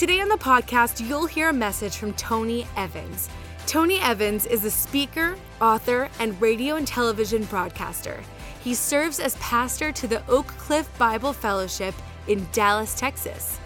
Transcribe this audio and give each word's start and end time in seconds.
Today 0.00 0.22
on 0.22 0.30
the 0.30 0.36
podcast, 0.36 1.06
you'll 1.06 1.26
hear 1.26 1.50
a 1.50 1.52
message 1.52 1.98
from 1.98 2.14
Tony 2.14 2.66
Evans. 2.74 3.28
Tony 3.66 4.00
Evans 4.00 4.46
is 4.46 4.64
a 4.64 4.70
speaker, 4.70 5.36
author, 5.60 6.08
and 6.18 6.40
radio 6.40 6.76
and 6.76 6.86
television 6.86 7.44
broadcaster. 7.44 8.18
He 8.64 8.72
serves 8.72 9.20
as 9.20 9.36
pastor 9.36 9.92
to 9.92 10.06
the 10.06 10.26
Oak 10.26 10.46
Cliff 10.46 10.88
Bible 10.96 11.34
Fellowship 11.34 11.94
in 12.28 12.48
Dallas, 12.50 12.98
Texas. 12.98 13.58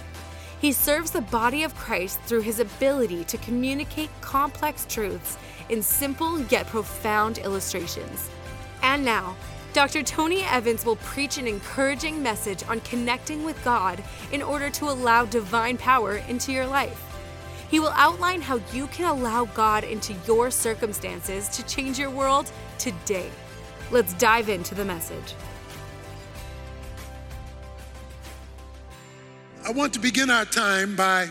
He 0.61 0.73
serves 0.73 1.13
the 1.13 1.21
body 1.21 1.63
of 1.63 1.77
Christ 1.77 2.19
through 2.23 2.41
his 2.41 2.59
ability 2.59 3.23
to 3.27 3.39
communicate 3.39 4.11
complex 4.21 4.87
truths 4.89 5.39
in 5.69 5.85
simple 5.85 6.41
yet 6.47 6.67
profound 6.67 7.39
illustrations. 7.39 8.29
And 8.83 9.05
now, 9.05 9.37
Dr. 9.75 10.05
Tony 10.05 10.45
Evans 10.45 10.85
will 10.85 10.95
preach 10.95 11.37
an 11.37 11.49
encouraging 11.49 12.23
message 12.23 12.63
on 12.69 12.79
connecting 12.83 13.43
with 13.43 13.63
God 13.65 14.05
in 14.31 14.41
order 14.41 14.71
to 14.71 14.85
allow 14.85 15.25
divine 15.25 15.77
power 15.77 16.19
into 16.29 16.53
your 16.53 16.65
life. 16.65 17.03
He 17.73 17.81
will 17.81 17.93
outline 17.97 18.41
how 18.41 18.61
you 18.73 18.87
can 18.87 19.07
allow 19.07 19.47
God 19.47 19.83
into 19.83 20.15
your 20.29 20.53
circumstances 20.53 21.49
to 21.49 21.67
change 21.67 21.99
your 21.99 22.09
world 22.09 22.53
today. 22.79 23.29
Let's 23.91 24.15
dive 24.15 24.49
into 24.49 24.77
the 24.77 24.85
message. 24.85 25.35
I 29.67 29.73
want 29.73 29.93
to 29.95 29.99
begin 29.99 30.31
our 30.31 30.45
time 30.45 30.95
by 30.95 31.31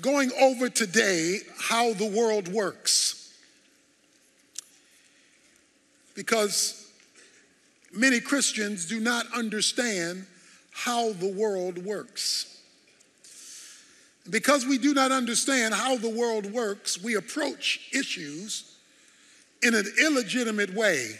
going 0.00 0.32
over 0.40 0.68
today 0.68 1.38
how 1.56 1.92
the 1.92 2.08
world 2.08 2.48
works 2.48 3.23
because 6.14 6.90
many 7.92 8.20
Christians 8.20 8.86
do 8.86 9.00
not 9.00 9.26
understand 9.34 10.26
how 10.70 11.12
the 11.12 11.28
world 11.28 11.78
works. 11.84 12.50
Because 14.28 14.64
we 14.66 14.78
do 14.78 14.94
not 14.94 15.12
understand 15.12 15.74
how 15.74 15.96
the 15.96 16.08
world 16.08 16.52
works, 16.52 17.02
we 17.02 17.14
approach 17.14 17.88
issues 17.92 18.76
in 19.62 19.74
an 19.74 19.84
illegitimate 20.00 20.74
way 20.74 21.18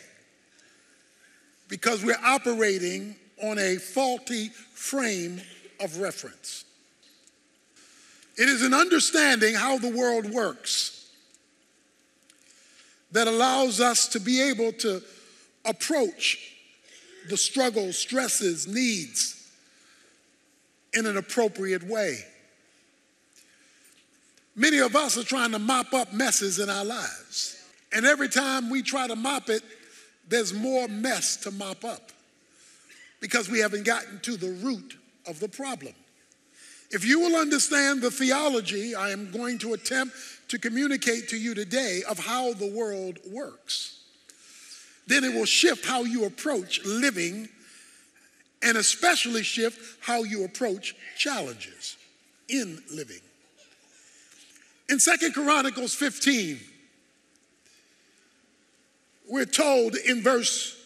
because 1.68 2.04
we're 2.04 2.20
operating 2.24 3.16
on 3.42 3.58
a 3.58 3.76
faulty 3.76 4.48
frame 4.48 5.40
of 5.80 5.98
reference. 5.98 6.64
It 8.36 8.48
is 8.48 8.62
an 8.62 8.74
understanding 8.74 9.54
how 9.54 9.78
the 9.78 9.88
world 9.88 10.30
works 10.30 10.93
that 13.14 13.28
allows 13.28 13.80
us 13.80 14.08
to 14.08 14.18
be 14.18 14.42
able 14.42 14.72
to 14.72 15.00
approach 15.64 16.52
the 17.28 17.36
struggles, 17.36 17.96
stresses, 17.96 18.66
needs 18.66 19.50
in 20.92 21.06
an 21.06 21.16
appropriate 21.16 21.84
way. 21.84 22.18
Many 24.56 24.78
of 24.78 24.96
us 24.96 25.16
are 25.16 25.22
trying 25.22 25.52
to 25.52 25.60
mop 25.60 25.94
up 25.94 26.12
messes 26.12 26.58
in 26.58 26.68
our 26.68 26.84
lives. 26.84 27.64
And 27.92 28.04
every 28.04 28.28
time 28.28 28.68
we 28.68 28.82
try 28.82 29.06
to 29.06 29.14
mop 29.14 29.48
it, 29.48 29.62
there's 30.28 30.52
more 30.52 30.88
mess 30.88 31.36
to 31.38 31.52
mop 31.52 31.84
up 31.84 32.10
because 33.20 33.48
we 33.48 33.60
haven't 33.60 33.84
gotten 33.84 34.18
to 34.22 34.36
the 34.36 34.50
root 34.64 34.98
of 35.28 35.38
the 35.38 35.48
problem. 35.48 35.94
If 36.90 37.04
you 37.04 37.20
will 37.20 37.36
understand 37.36 38.02
the 38.02 38.10
theology 38.10 38.96
I 38.96 39.10
am 39.10 39.30
going 39.30 39.58
to 39.58 39.74
attempt 39.74 40.16
to 40.54 40.60
communicate 40.60 41.28
to 41.30 41.36
you 41.36 41.52
today 41.52 42.02
of 42.08 42.16
how 42.16 42.52
the 42.52 42.70
world 42.70 43.18
works, 43.28 43.98
then 45.08 45.24
it 45.24 45.34
will 45.34 45.44
shift 45.44 45.84
how 45.84 46.04
you 46.04 46.26
approach 46.26 46.84
living 46.84 47.48
and 48.62 48.78
especially 48.78 49.42
shift 49.42 49.98
how 50.00 50.22
you 50.22 50.44
approach 50.44 50.94
challenges 51.18 51.96
in 52.48 52.80
living. 52.94 53.20
In 54.88 55.00
Second 55.00 55.34
Chronicles 55.34 55.92
15, 55.92 56.60
we're 59.28 59.44
told 59.44 59.96
in 59.96 60.22
verse 60.22 60.80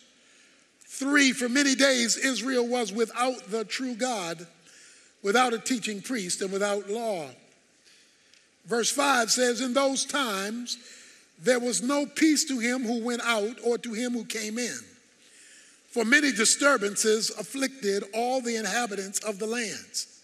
3 0.86 1.32
For 1.32 1.50
many 1.50 1.74
days 1.74 2.16
Israel 2.16 2.66
was 2.66 2.90
without 2.90 3.50
the 3.50 3.66
true 3.66 3.94
God, 3.94 4.46
without 5.22 5.52
a 5.52 5.58
teaching 5.58 6.00
priest, 6.00 6.40
and 6.40 6.50
without 6.50 6.88
law. 6.88 7.28
Verse 8.68 8.90
5 8.90 9.30
says, 9.30 9.60
In 9.62 9.72
those 9.72 10.04
times 10.04 10.76
there 11.42 11.58
was 11.58 11.82
no 11.82 12.04
peace 12.04 12.44
to 12.44 12.58
him 12.58 12.84
who 12.84 13.02
went 13.02 13.22
out 13.24 13.56
or 13.64 13.78
to 13.78 13.92
him 13.94 14.12
who 14.12 14.24
came 14.24 14.58
in. 14.58 14.78
For 15.90 16.04
many 16.04 16.30
disturbances 16.30 17.30
afflicted 17.30 18.04
all 18.12 18.42
the 18.42 18.56
inhabitants 18.56 19.20
of 19.20 19.38
the 19.38 19.46
lands. 19.46 20.20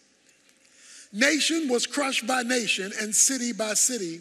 Nation 1.10 1.69
was 1.69 1.87
crushed 1.87 2.27
by 2.27 2.43
nation 2.43 2.93
and 3.00 3.15
city 3.15 3.53
by 3.53 3.72
city, 3.75 4.21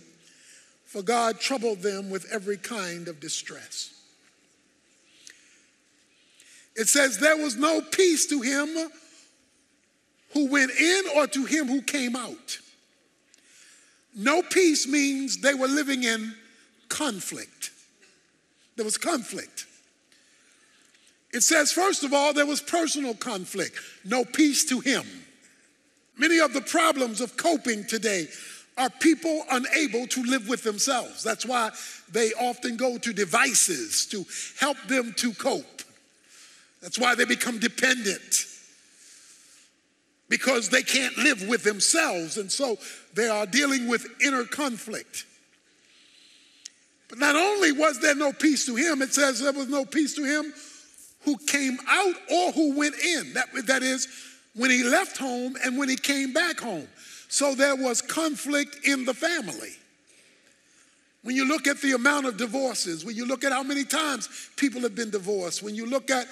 for 0.86 1.02
God 1.02 1.40
troubled 1.40 1.82
them 1.82 2.10
with 2.10 2.26
every 2.32 2.58
kind 2.58 3.08
of 3.10 3.20
distress. 3.20 3.94
It 6.76 6.88
says, 6.88 7.18
There 7.18 7.38
was 7.38 7.58
no 7.58 7.82
peace 7.82 8.28
to 8.28 8.40
him 8.40 8.70
who 10.34 10.48
went 10.50 10.72
in 10.72 11.04
or 11.18 11.28
to 11.28 11.44
him 11.46 11.68
who 11.68 11.82
came 11.82 12.16
out. 12.16 12.60
No 14.16 14.42
peace 14.42 14.88
means 14.88 15.40
they 15.40 15.54
were 15.54 15.68
living 15.68 16.04
in 16.04 16.34
conflict. 16.90 17.72
There 18.76 18.86
was 18.86 18.98
conflict. 18.98 19.66
It 21.32 21.42
says, 21.42 21.72
first 21.72 22.04
of 22.04 22.14
all, 22.14 22.34
there 22.34 22.46
was 22.46 22.62
personal 22.62 23.16
conflict, 23.16 23.80
no 24.06 24.24
peace 24.24 24.66
to 24.66 24.80
him. 24.80 25.04
Many 26.16 26.40
of 26.40 26.54
the 26.54 26.62
problems 26.62 27.22
of 27.22 27.38
coping 27.38 27.86
today 27.86 28.28
are 28.78 28.90
people 28.90 29.44
unable 29.52 30.06
to 30.08 30.24
live 30.24 30.48
with 30.48 30.64
themselves. 30.64 31.24
That's 31.24 31.46
why 31.46 31.72
they 32.12 32.32
often 32.40 32.78
go 32.78 33.00
to 33.00 33.14
devices 33.14 34.06
to 34.08 34.26
help 34.60 34.78
them 34.88 35.14
to 35.18 35.34
cope. 35.34 35.82
That's 36.82 37.00
why 37.00 37.16
they 37.16 37.26
become 37.26 37.60
dependent 37.60 38.46
because 40.30 40.70
they 40.70 40.82
can't 40.82 41.18
live 41.18 41.48
with 41.48 41.64
themselves. 41.64 42.38
And 42.38 42.52
so 42.52 42.78
they 43.14 43.28
are 43.28 43.46
dealing 43.46 43.88
with 43.88 44.06
inner 44.22 44.46
conflict. 44.46 45.26
But 47.10 47.20
not 47.20 47.36
only 47.36 47.72
was 47.72 48.00
there 48.00 48.16
no 48.16 48.34
peace 48.34 48.66
to 48.66 48.76
him, 48.76 49.02
it 49.02 49.14
says 49.14 49.40
there 49.40 49.52
was 49.52 49.70
no 49.70 49.86
peace 49.86 50.16
to 50.16 50.24
him 50.24 50.54
who 51.24 51.38
came 51.38 51.78
out 51.88 52.16
or 52.32 52.52
who 52.52 52.78
went 52.78 52.96
in. 52.96 53.34
That, 53.34 53.48
that 53.68 53.84
is, 53.84 54.08
when 54.56 54.72
he 54.72 54.84
left 54.84 55.18
home 55.18 55.56
and 55.64 55.78
when 55.78 55.90
he 55.90 55.96
came 55.96 56.34
back 56.34 56.60
home. 56.60 56.88
So 57.30 57.56
there 57.56 57.76
was 57.76 58.02
conflict 58.02 58.86
in 58.86 59.06
the 59.06 59.14
family. 59.14 59.72
When 61.24 61.36
you 61.36 61.48
look 61.48 61.68
at 61.68 61.82
the 61.82 61.94
amount 61.94 62.26
of 62.26 62.38
divorces, 62.38 63.06
when 63.06 63.16
you 63.16 63.26
look 63.26 63.44
at 63.44 63.52
how 63.52 63.64
many 63.64 63.86
times 63.86 64.50
people 64.58 64.82
have 64.82 64.94
been 64.94 65.10
divorced, 65.10 65.64
when 65.64 65.74
you 65.74 65.86
look 65.86 66.12
at 66.12 66.28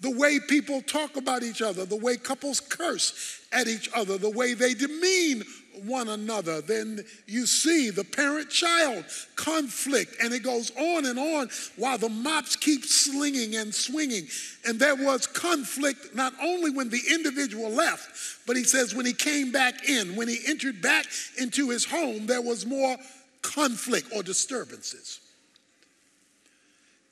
the 0.00 0.10
way 0.10 0.38
people 0.40 0.82
talk 0.82 1.16
about 1.16 1.42
each 1.42 1.62
other, 1.62 1.84
the 1.84 1.96
way 1.96 2.16
couples 2.16 2.60
curse 2.60 3.40
at 3.52 3.68
each 3.68 3.88
other, 3.94 4.18
the 4.18 4.30
way 4.30 4.54
they 4.54 4.74
demean 4.74 5.44
one 5.82 6.08
another. 6.08 6.60
Then 6.60 7.04
you 7.26 7.46
see 7.46 7.90
the 7.90 8.04
parent 8.04 8.50
child 8.50 9.04
conflict, 9.36 10.16
and 10.22 10.32
it 10.32 10.42
goes 10.42 10.70
on 10.76 11.06
and 11.06 11.18
on 11.18 11.48
while 11.76 11.98
the 11.98 12.08
mops 12.08 12.56
keep 12.56 12.84
slinging 12.84 13.56
and 13.56 13.74
swinging. 13.74 14.26
And 14.66 14.78
there 14.78 14.96
was 14.96 15.26
conflict 15.26 16.14
not 16.14 16.32
only 16.42 16.70
when 16.70 16.90
the 16.90 17.00
individual 17.12 17.70
left, 17.70 18.46
but 18.46 18.56
he 18.56 18.64
says 18.64 18.94
when 18.94 19.06
he 19.06 19.12
came 19.12 19.52
back 19.52 19.88
in, 19.88 20.16
when 20.16 20.28
he 20.28 20.38
entered 20.46 20.82
back 20.82 21.06
into 21.38 21.70
his 21.70 21.84
home, 21.84 22.26
there 22.26 22.42
was 22.42 22.66
more 22.66 22.96
conflict 23.42 24.08
or 24.14 24.22
disturbances. 24.22 25.20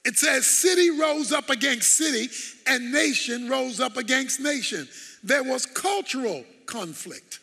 It 0.04 0.16
says 0.16 0.46
city 0.46 0.90
rose 0.90 1.32
up 1.32 1.48
against 1.48 1.96
city 1.96 2.28
and 2.66 2.92
nation 2.92 3.48
rose 3.48 3.78
up 3.78 3.96
against 3.96 4.40
nation. 4.40 4.88
There 5.22 5.44
was 5.44 5.64
cultural 5.64 6.44
conflict. 6.66 7.38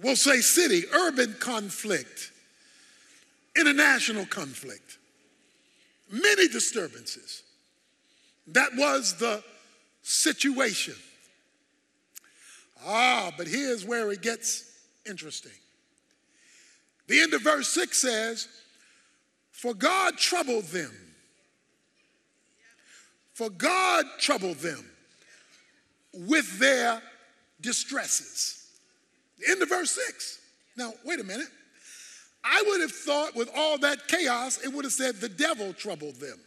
We'll 0.00 0.16
say 0.16 0.40
city, 0.40 0.84
urban 0.92 1.34
conflict, 1.40 2.30
international 3.56 4.26
conflict, 4.26 4.98
many 6.10 6.46
disturbances. 6.46 7.42
That 8.46 8.70
was 8.76 9.14
the 9.14 9.42
situation. 10.02 10.94
Ah, 12.86 13.32
but 13.36 13.48
here's 13.48 13.84
where 13.84 14.12
it 14.12 14.22
gets 14.22 14.70
interesting. 15.04 15.52
The 17.08 17.20
end 17.20 17.34
of 17.34 17.42
verse 17.42 17.68
6 17.70 17.98
says, 17.98 18.48
For 19.58 19.74
God 19.74 20.16
troubled 20.16 20.66
them. 20.66 20.92
For 23.34 23.50
God 23.50 24.04
troubled 24.20 24.58
them 24.58 24.88
with 26.12 26.60
their 26.60 27.02
distresses. 27.60 28.68
End 29.48 29.60
of 29.60 29.68
verse 29.68 29.90
6. 29.90 30.38
Now, 30.76 30.92
wait 31.04 31.18
a 31.18 31.24
minute. 31.24 31.48
I 32.44 32.62
would 32.68 32.80
have 32.82 32.92
thought 32.92 33.34
with 33.34 33.50
all 33.52 33.78
that 33.78 34.06
chaos, 34.06 34.60
it 34.64 34.72
would 34.72 34.84
have 34.84 34.92
said 34.92 35.16
the 35.16 35.28
devil 35.28 35.72
troubled 35.72 36.20
them. 36.20 36.38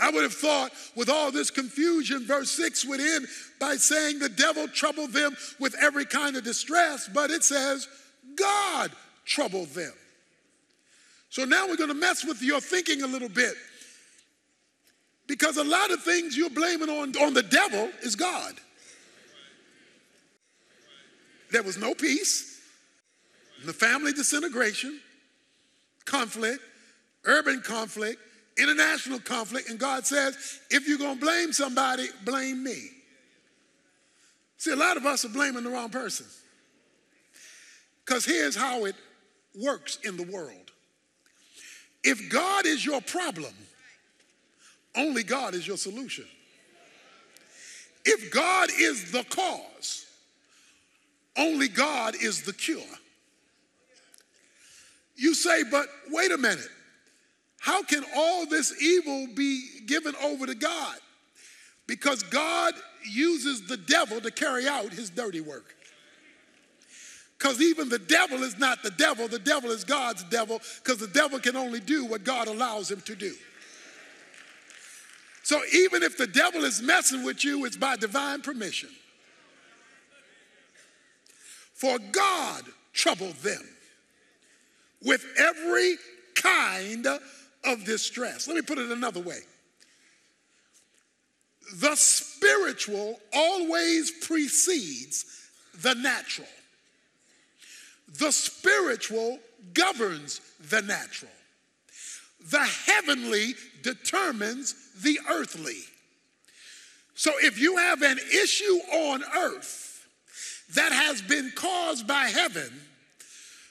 I 0.00 0.10
would 0.12 0.22
have 0.22 0.32
thought 0.32 0.72
with 0.96 1.10
all 1.10 1.30
this 1.30 1.50
confusion, 1.50 2.24
verse 2.24 2.50
6 2.52 2.86
would 2.86 3.00
end 3.00 3.26
by 3.60 3.76
saying 3.76 4.18
the 4.18 4.30
devil 4.30 4.66
troubled 4.68 5.12
them 5.12 5.36
with 5.60 5.74
every 5.78 6.06
kind 6.06 6.36
of 6.36 6.42
distress, 6.42 7.06
but 7.12 7.30
it 7.30 7.44
says 7.44 7.86
God 8.34 8.90
troubled 9.26 9.68
them. 9.68 9.92
So 11.34 11.44
now 11.44 11.66
we're 11.66 11.76
going 11.76 11.88
to 11.88 11.96
mess 11.96 12.24
with 12.24 12.40
your 12.42 12.60
thinking 12.60 13.02
a 13.02 13.08
little 13.08 13.28
bit. 13.28 13.54
Because 15.26 15.56
a 15.56 15.64
lot 15.64 15.90
of 15.90 16.00
things 16.00 16.36
you're 16.36 16.48
blaming 16.48 16.88
on, 16.88 17.12
on 17.16 17.34
the 17.34 17.42
devil 17.42 17.90
is 18.02 18.14
God. 18.14 18.54
There 21.50 21.64
was 21.64 21.76
no 21.76 21.92
peace, 21.92 22.62
the 23.66 23.72
family 23.72 24.12
disintegration, 24.12 25.00
conflict, 26.04 26.60
urban 27.24 27.62
conflict, 27.62 28.20
international 28.56 29.18
conflict, 29.18 29.70
and 29.70 29.76
God 29.76 30.06
says, 30.06 30.60
if 30.70 30.86
you're 30.86 30.98
going 30.98 31.18
to 31.18 31.20
blame 31.20 31.52
somebody, 31.52 32.06
blame 32.24 32.62
me. 32.62 32.90
See, 34.58 34.70
a 34.70 34.76
lot 34.76 34.96
of 34.96 35.04
us 35.04 35.24
are 35.24 35.30
blaming 35.30 35.64
the 35.64 35.70
wrong 35.70 35.90
person. 35.90 36.26
Because 38.06 38.24
here's 38.24 38.54
how 38.54 38.84
it 38.84 38.94
works 39.56 39.98
in 40.04 40.16
the 40.16 40.30
world 40.30 40.63
if 42.04 42.30
God 42.30 42.66
is 42.66 42.84
your 42.84 43.00
problem, 43.00 43.52
only 44.96 45.22
God 45.22 45.54
is 45.54 45.66
your 45.66 45.76
solution. 45.76 46.26
If 48.04 48.30
God 48.30 48.68
is 48.78 49.10
the 49.10 49.24
cause, 49.24 50.06
only 51.36 51.68
God 51.68 52.14
is 52.20 52.42
the 52.42 52.52
cure. 52.52 52.82
You 55.16 55.34
say, 55.34 55.62
but 55.70 55.88
wait 56.10 56.30
a 56.32 56.38
minute. 56.38 56.68
How 57.58 57.82
can 57.82 58.04
all 58.14 58.46
this 58.46 58.80
evil 58.82 59.26
be 59.34 59.80
given 59.86 60.14
over 60.22 60.46
to 60.46 60.54
God? 60.54 60.96
Because 61.86 62.22
God 62.24 62.74
uses 63.10 63.66
the 63.66 63.76
devil 63.76 64.20
to 64.20 64.30
carry 64.30 64.68
out 64.68 64.92
his 64.92 65.08
dirty 65.08 65.40
work. 65.40 65.74
Because 67.44 67.60
even 67.60 67.90
the 67.90 67.98
devil 67.98 68.42
is 68.42 68.58
not 68.58 68.82
the 68.82 68.90
devil, 68.92 69.28
the 69.28 69.38
devil 69.38 69.70
is 69.70 69.84
God's 69.84 70.24
devil, 70.24 70.62
because 70.82 70.98
the 70.98 71.08
devil 71.08 71.38
can 71.38 71.56
only 71.56 71.78
do 71.78 72.06
what 72.06 72.24
God 72.24 72.48
allows 72.48 72.90
him 72.90 73.02
to 73.02 73.14
do. 73.14 73.34
So 75.42 75.60
even 75.74 76.02
if 76.02 76.16
the 76.16 76.26
devil 76.26 76.64
is 76.64 76.80
messing 76.80 77.22
with 77.22 77.44
you, 77.44 77.66
it's 77.66 77.76
by 77.76 77.96
divine 77.96 78.40
permission. 78.40 78.88
For 81.74 81.98
God 82.12 82.64
troubled 82.94 83.34
them 83.34 83.68
with 85.02 85.26
every 85.36 85.96
kind 86.34 87.06
of 87.06 87.84
distress. 87.84 88.48
Let 88.48 88.56
me 88.56 88.62
put 88.62 88.78
it 88.78 88.90
another 88.90 89.20
way. 89.20 89.40
The 91.76 91.94
spiritual 91.94 93.20
always 93.34 94.10
precedes 94.10 95.26
the 95.82 95.92
natural. 95.92 96.48
The 98.18 98.30
spiritual 98.30 99.38
governs 99.72 100.40
the 100.70 100.82
natural. 100.82 101.30
The 102.50 102.64
heavenly 102.86 103.54
determines 103.82 104.74
the 105.02 105.18
earthly. 105.30 105.78
So 107.14 107.32
if 107.40 107.58
you 107.58 107.76
have 107.76 108.02
an 108.02 108.18
issue 108.18 108.78
on 108.92 109.22
earth 109.36 110.06
that 110.74 110.92
has 110.92 111.22
been 111.22 111.52
caused 111.54 112.06
by 112.06 112.24
heaven, 112.24 112.70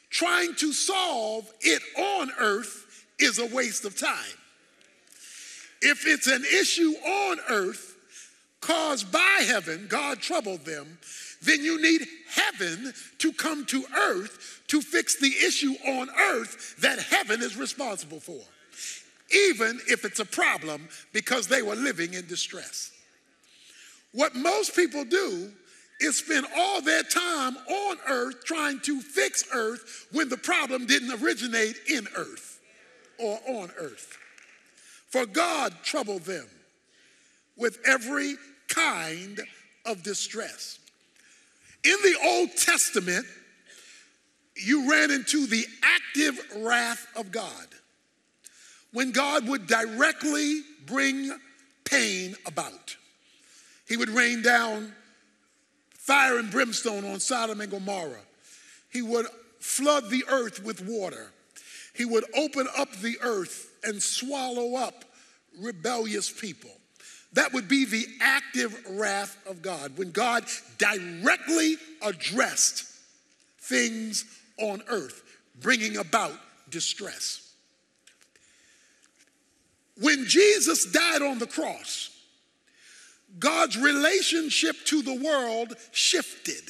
trying 0.09 0.55
to 0.55 0.73
solve 0.73 1.51
it 1.61 1.81
on 1.97 2.31
earth 2.39 3.05
is 3.19 3.39
a 3.39 3.45
waste 3.47 3.85
of 3.85 3.97
time. 3.97 4.37
If 5.81 6.07
it's 6.07 6.27
an 6.27 6.43
issue 6.43 6.91
on 7.05 7.39
earth 7.49 7.95
caused 8.61 9.11
by 9.11 9.43
heaven, 9.45 9.87
God 9.89 10.19
troubled 10.19 10.65
them, 10.65 10.97
then 11.45 11.63
you 11.63 11.81
need 11.81 12.07
heaven 12.29 12.93
to 13.19 13.33
come 13.33 13.65
to 13.65 13.83
earth 13.95 14.61
to 14.67 14.81
fix 14.81 15.19
the 15.19 15.33
issue 15.45 15.73
on 15.87 16.09
earth 16.09 16.75
that 16.81 16.99
heaven 16.99 17.41
is 17.41 17.57
responsible 17.57 18.19
for, 18.19 18.39
even 19.31 19.79
if 19.87 20.05
it's 20.05 20.19
a 20.19 20.25
problem 20.25 20.87
because 21.11 21.47
they 21.47 21.61
were 21.61 21.75
living 21.75 22.13
in 22.13 22.25
distress. 22.27 22.91
What 24.13 24.35
most 24.35 24.75
people 24.75 25.05
do 25.05 25.51
is 25.99 26.17
spend 26.17 26.45
all 26.57 26.81
their 26.81 27.03
time 27.03 27.55
on 27.55 27.97
earth 28.07 28.43
trying 28.45 28.79
to 28.81 29.01
fix 29.01 29.45
earth 29.53 30.07
when 30.11 30.29
the 30.29 30.37
problem 30.37 30.85
didn't 30.85 31.23
originate 31.23 31.77
in 31.87 32.07
earth 32.15 32.59
or 33.17 33.39
on 33.47 33.71
earth. 33.79 34.17
For 35.09 35.25
God 35.25 35.73
troubled 35.83 36.23
them 36.23 36.47
with 37.55 37.79
every 37.85 38.35
kind 38.67 39.39
of 39.85 40.03
distress. 40.03 40.79
In 41.83 41.97
the 42.01 42.17
Old 42.23 42.55
Testament, 42.55 43.25
you 44.55 44.89
ran 44.89 45.11
into 45.11 45.45
the 45.47 45.65
active 45.81 46.39
wrath 46.57 47.07
of 47.15 47.31
God 47.31 47.67
when 48.93 49.11
God 49.11 49.47
would 49.47 49.67
directly 49.67 50.61
bring 50.85 51.31
pain 51.83 52.35
about. 52.45 52.95
He 53.87 53.97
would 53.97 54.09
rain 54.09 54.41
down 54.41 54.93
fire 55.91 56.37
and 56.37 56.51
brimstone 56.51 57.05
on 57.05 57.19
Sodom 57.19 57.61
and 57.61 57.71
Gomorrah. 57.71 58.21
He 58.91 59.01
would 59.01 59.25
flood 59.59 60.09
the 60.09 60.23
earth 60.29 60.63
with 60.63 60.81
water. 60.85 61.31
He 61.95 62.05
would 62.05 62.25
open 62.35 62.67
up 62.77 62.91
the 62.97 63.17
earth 63.21 63.71
and 63.83 64.01
swallow 64.01 64.75
up 64.75 65.05
rebellious 65.59 66.31
people. 66.31 66.71
That 67.33 67.53
would 67.53 67.67
be 67.67 67.85
the 67.85 68.05
active 68.21 68.79
wrath 68.91 69.37
of 69.47 69.61
God 69.61 69.97
when 69.97 70.11
God 70.11 70.45
directly 70.77 71.77
addressed 72.01 72.85
things 73.59 74.25
on 74.59 74.83
earth, 74.87 75.23
bringing 75.59 75.97
about 75.97 76.33
distress. 76.69 77.53
When 79.99 80.25
Jesus 80.25 80.85
died 80.91 81.21
on 81.21 81.39
the 81.39 81.47
cross, 81.47 82.09
God's 83.39 83.77
relationship 83.77 84.75
to 84.85 85.01
the 85.01 85.15
world 85.15 85.73
shifted. 85.91 86.63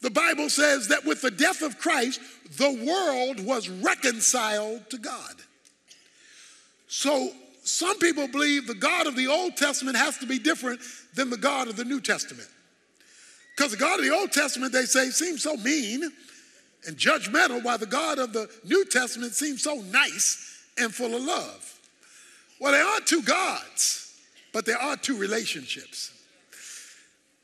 The 0.00 0.10
Bible 0.10 0.48
says 0.48 0.88
that 0.88 1.04
with 1.04 1.20
the 1.20 1.30
death 1.30 1.60
of 1.60 1.78
Christ, 1.78 2.20
the 2.56 2.70
world 2.86 3.44
was 3.44 3.68
reconciled 3.68 4.88
to 4.90 4.98
God. 4.98 5.34
So 6.86 7.30
some 7.68 7.98
people 7.98 8.26
believe 8.28 8.66
the 8.66 8.74
God 8.74 9.06
of 9.06 9.14
the 9.14 9.26
Old 9.26 9.56
Testament 9.56 9.96
has 9.96 10.16
to 10.18 10.26
be 10.26 10.38
different 10.38 10.80
than 11.14 11.30
the 11.30 11.36
God 11.36 11.68
of 11.68 11.76
the 11.76 11.84
New 11.84 12.00
Testament. 12.00 12.48
Because 13.56 13.72
the 13.72 13.78
God 13.78 13.98
of 13.98 14.04
the 14.04 14.14
Old 14.14 14.32
Testament, 14.32 14.72
they 14.72 14.84
say, 14.84 15.10
seems 15.10 15.42
so 15.42 15.56
mean 15.56 16.10
and 16.86 16.96
judgmental, 16.96 17.62
while 17.62 17.76
the 17.76 17.86
God 17.86 18.18
of 18.18 18.32
the 18.32 18.48
New 18.64 18.84
Testament 18.84 19.34
seems 19.34 19.62
so 19.62 19.74
nice 19.90 20.64
and 20.78 20.94
full 20.94 21.14
of 21.14 21.22
love. 21.22 21.78
Well, 22.60 22.72
there 22.72 22.86
are 22.86 23.00
two 23.00 23.22
gods, 23.22 24.18
but 24.52 24.64
there 24.64 24.78
are 24.78 24.96
two 24.96 25.18
relationships. 25.18 26.12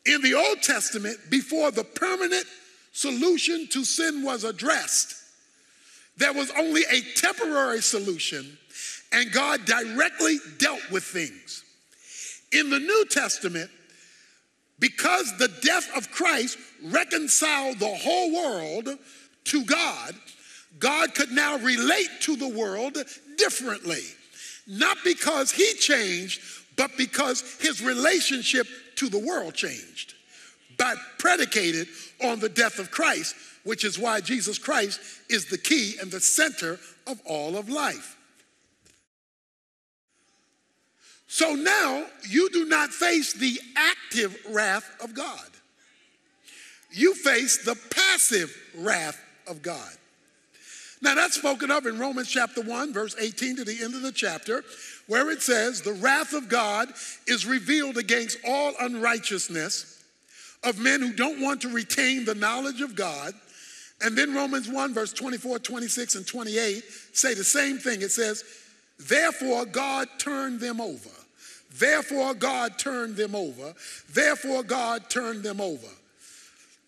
In 0.07 0.23
the 0.23 0.35
Old 0.35 0.63
Testament, 0.63 1.19
before 1.31 1.71
the 1.71 1.85
permanent 1.85 2.47
solution 2.93 3.67
to 3.73 3.85
sin 3.85 4.23
was 4.23 4.45
addressed, 4.45 5.17
there 6.17 6.33
was 6.33 6.51
only 6.57 6.83
a 6.91 7.01
temporary 7.17 7.83
solution, 7.83 8.57
and 9.15 9.31
God 9.31 9.65
directly 9.65 10.39
dealt 10.59 10.91
with 10.91 11.05
things. 11.05 11.63
In 12.53 12.69
the 12.69 12.81
New 12.81 13.05
Testament, 13.09 13.71
because 14.81 15.37
the 15.39 15.53
death 15.63 15.89
of 15.97 16.11
Christ 16.11 16.59
reconciled 16.83 17.79
the 17.79 17.95
whole 17.95 18.35
world 18.35 18.89
to 19.45 19.65
God, 19.65 20.15
God 20.81 21.15
could 21.15 21.31
now 21.31 21.59
relate 21.59 22.09
to 22.23 22.35
the 22.35 22.49
world 22.49 22.99
differently. 23.37 24.03
Not 24.67 24.99
because 25.05 25.53
he 25.53 25.75
changed, 25.75 26.41
but 26.77 26.91
because 26.97 27.59
his 27.61 27.83
relationship 27.83 28.67
to 28.97 29.09
the 29.09 29.19
world 29.19 29.55
changed, 29.55 30.15
but 30.77 30.97
predicated 31.19 31.87
on 32.23 32.41
the 32.41 32.49
death 32.49 32.81
of 32.81 32.91
Christ, 32.91 33.37
which 33.63 33.85
is 33.85 33.97
why 33.97 34.21
Jesus 34.21 34.59
Christ 34.59 35.01
is 35.31 35.47
the 35.47 35.59
key 35.59 35.95
and 36.01 36.11
the 36.11 36.21
center 36.21 36.81
of 37.07 37.21
all 37.25 37.57
of 37.57 37.69
life. 37.69 38.17
So 41.35 41.57
now 41.57 42.05
you 42.29 42.49
do 42.51 42.65
not 42.65 42.91
face 42.91 43.33
the 43.33 43.59
active 43.75 44.41
wrath 44.51 44.89
of 45.03 45.15
God. 45.15 45.49
You 46.93 47.13
face 47.13 47.65
the 47.65 47.77
passive 47.91 48.57
wrath 48.79 49.21
of 49.49 49.61
God. 49.61 49.91
Now 51.03 51.17
that's 51.17 51.35
spoken 51.35 51.73
of 51.73 51.87
in 51.87 51.99
Romans 51.99 52.31
chapter 52.31 52.63
1, 52.63 52.93
verse 52.93 53.17
18 53.19 53.57
to 53.57 53.65
the 53.65 53.83
end 53.83 53.97
of 53.97 54.03
the 54.03 54.13
chapter, 54.13 54.63
where 55.09 55.29
it 55.33 55.43
says, 55.43 55.83
The 55.83 55.95
wrath 55.95 56.35
of 56.35 56.49
God 56.49 56.93
is 57.27 57.47
revealed 57.47 57.97
against 57.97 58.39
all 58.47 58.73
unrighteousness 58.81 60.05
of 60.63 60.79
men 60.79 61.01
who 61.01 61.13
don't 61.13 61.41
want 61.41 61.63
to 61.63 61.69
retain 61.69 62.25
the 62.25 62.37
knowledge 62.37 62.81
of 62.81 62.95
God. 62.95 63.35
And 64.01 64.17
then 64.17 64.37
Romans 64.37 64.69
1, 64.69 64.95
verse 64.95 65.13
24, 65.13 65.59
26, 65.59 66.15
and 66.15 66.25
28 66.29 66.85
say 67.13 67.35
the 67.35 67.43
same 67.43 67.79
thing. 67.79 68.03
It 68.03 68.13
says, 68.13 68.45
Therefore 69.01 69.65
God 69.65 70.07
turned 70.21 70.61
them 70.61 70.81
over. 70.81 71.11
Therefore 71.79 72.35
God 72.35 72.79
turned 72.79 73.17
them 73.17 73.35
over. 73.35 73.75
Therefore 74.13 74.63
God 74.63 75.11
turned 75.11 75.43
them 75.43 75.61
over. 75.61 75.89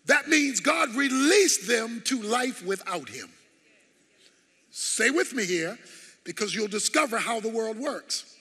That 0.07 0.29
means 0.29 0.61
God 0.61 0.95
released 0.95 1.67
them 1.67 2.01
to 2.05 2.23
life 2.23 2.65
without 2.65 3.09
him. 3.09 3.29
Stay 4.71 5.11
with 5.11 5.33
me 5.35 5.45
here 5.45 5.77
because 6.23 6.55
you'll 6.55 6.69
discover 6.69 7.19
how 7.19 7.41
the 7.41 7.49
world 7.49 7.79
works. 7.79 8.37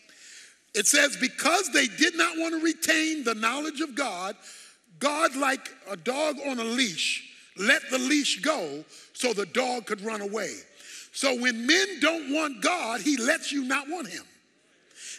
It 0.75 0.85
says, 0.85 1.17
because 1.17 1.69
they 1.71 1.87
did 1.87 2.17
not 2.17 2.37
want 2.37 2.53
to 2.53 2.61
retain 2.61 3.23
the 3.23 3.33
knowledge 3.33 3.79
of 3.79 3.95
God, 3.95 4.35
God, 4.99 5.35
like 5.35 5.69
a 5.89 5.95
dog 5.95 6.35
on 6.45 6.59
a 6.59 6.63
leash, 6.63 7.31
let 7.57 7.89
the 7.89 7.97
leash 7.97 8.41
go 8.41 8.83
so 9.13 9.33
the 9.33 9.45
dog 9.45 9.85
could 9.85 10.01
run 10.01 10.21
away. 10.21 10.53
So 11.13 11.39
when 11.39 11.65
men 11.65 11.99
don't 12.01 12.33
want 12.33 12.61
God, 12.61 12.99
he 12.99 13.15
lets 13.15 13.51
you 13.51 13.63
not 13.63 13.87
want 13.89 14.07
him. 14.07 14.23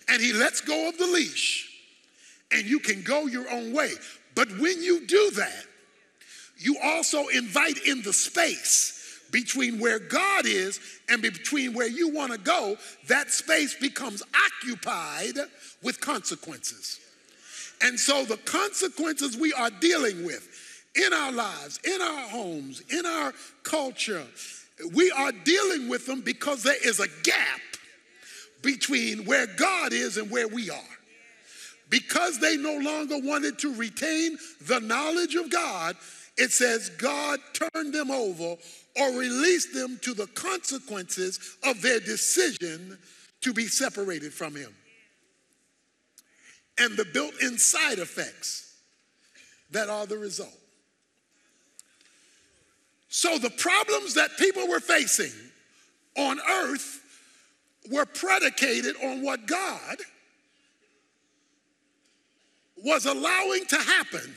And 0.09 0.23
he 0.23 0.33
lets 0.33 0.61
go 0.61 0.89
of 0.89 0.99
the 0.99 1.07
leash, 1.07 1.69
and 2.53 2.65
you 2.65 2.79
can 2.79 3.03
go 3.03 3.27
your 3.27 3.51
own 3.51 3.73
way. 3.73 3.93
But 4.35 4.49
when 4.59 4.83
you 4.83 5.07
do 5.07 5.31
that, 5.33 5.65
you 6.59 6.77
also 6.83 7.27
invite 7.29 7.79
in 7.87 8.03
the 8.03 8.13
space 8.13 8.97
between 9.31 9.79
where 9.79 9.99
God 9.99 10.47
is 10.47 10.81
and 11.09 11.21
between 11.21 11.75
where 11.75 11.89
you 11.89 12.09
want 12.09 12.33
to 12.33 12.39
go, 12.39 12.77
that 13.09 13.31
space 13.31 13.75
becomes 13.75 14.23
occupied 14.63 15.35
with 15.83 16.01
consequences. 16.01 17.01
And 17.83 17.99
so 17.99 18.25
the 18.25 18.39
consequences 18.39 19.37
we 19.37 19.53
are 19.53 19.71
dealing 19.71 20.25
with 20.25 20.49
in 20.95 21.13
our 21.13 21.33
lives, 21.33 21.79
in 21.85 22.01
our 22.01 22.29
homes, 22.29 22.83
in 22.89 23.05
our 23.05 23.35
culture, 23.63 24.25
we 24.95 25.11
are 25.11 25.33
dealing 25.33 25.89
with 25.89 26.07
them 26.07 26.21
because 26.21 26.63
there 26.63 26.77
is 26.83 27.01
a 27.01 27.09
gap 27.23 27.61
between 28.63 29.25
where 29.25 29.47
God 29.47 29.93
is 29.93 30.17
and 30.17 30.31
where 30.31 30.49
we 30.49 30.71
are. 30.71 30.97
Because 31.89 32.41
they 32.41 32.57
no 32.57 32.79
longer 32.79 33.19
wanted 33.19 33.59
to 33.61 33.75
retain 33.75 34.39
the 34.63 34.81
knowledge 34.81 35.35
of 35.37 35.51
God, 35.51 35.97
it 36.37 36.51
says 36.51 36.91
God 36.91 37.39
turned 37.55 37.95
them 37.95 38.11
over 38.11 38.57
or 38.97 39.19
released 39.19 39.73
them 39.73 39.99
to 40.03 40.15
the 40.15 40.27
consequences 40.29 41.57
of 41.65 41.81
their 41.83 42.01
decision 42.01 42.99
to 43.43 43.53
be 43.53 43.67
separated 43.67 44.33
from 44.33 44.57
Him. 44.57 44.75
And 46.79 46.97
the 46.97 47.05
built 47.05 47.35
in 47.41 47.59
side 47.59 47.99
effects 47.99 48.81
that 49.71 49.89
are 49.89 50.07
the 50.07 50.19
result. 50.19 50.59
So 53.09 53.39
the 53.39 53.51
problems 53.51 54.15
that 54.15 54.37
people 54.37 54.69
were 54.69 54.81
facing 54.81 55.33
on 56.17 56.39
earth 56.39 57.01
were 57.91 58.07
predicated 58.07 58.97
on 59.03 59.23
what 59.23 59.47
God 59.47 59.97
was 62.83 63.07
allowing 63.07 63.65
to 63.67 63.77
happen 63.77 64.35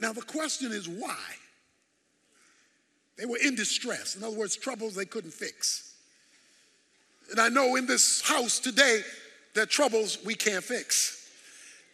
now, 0.00 0.12
the 0.12 0.22
question 0.22 0.72
is 0.72 0.88
why? 0.88 1.18
They 3.18 3.26
were 3.26 3.38
in 3.44 3.54
distress. 3.54 4.16
In 4.16 4.24
other 4.24 4.36
words, 4.36 4.56
troubles 4.56 4.94
they 4.94 5.04
couldn't 5.04 5.34
fix. 5.34 5.94
And 7.30 7.38
I 7.38 7.50
know 7.50 7.76
in 7.76 7.86
this 7.86 8.22
house 8.22 8.58
today, 8.58 9.02
there 9.54 9.64
are 9.64 9.66
troubles 9.66 10.18
we 10.24 10.34
can't 10.34 10.64
fix. 10.64 11.28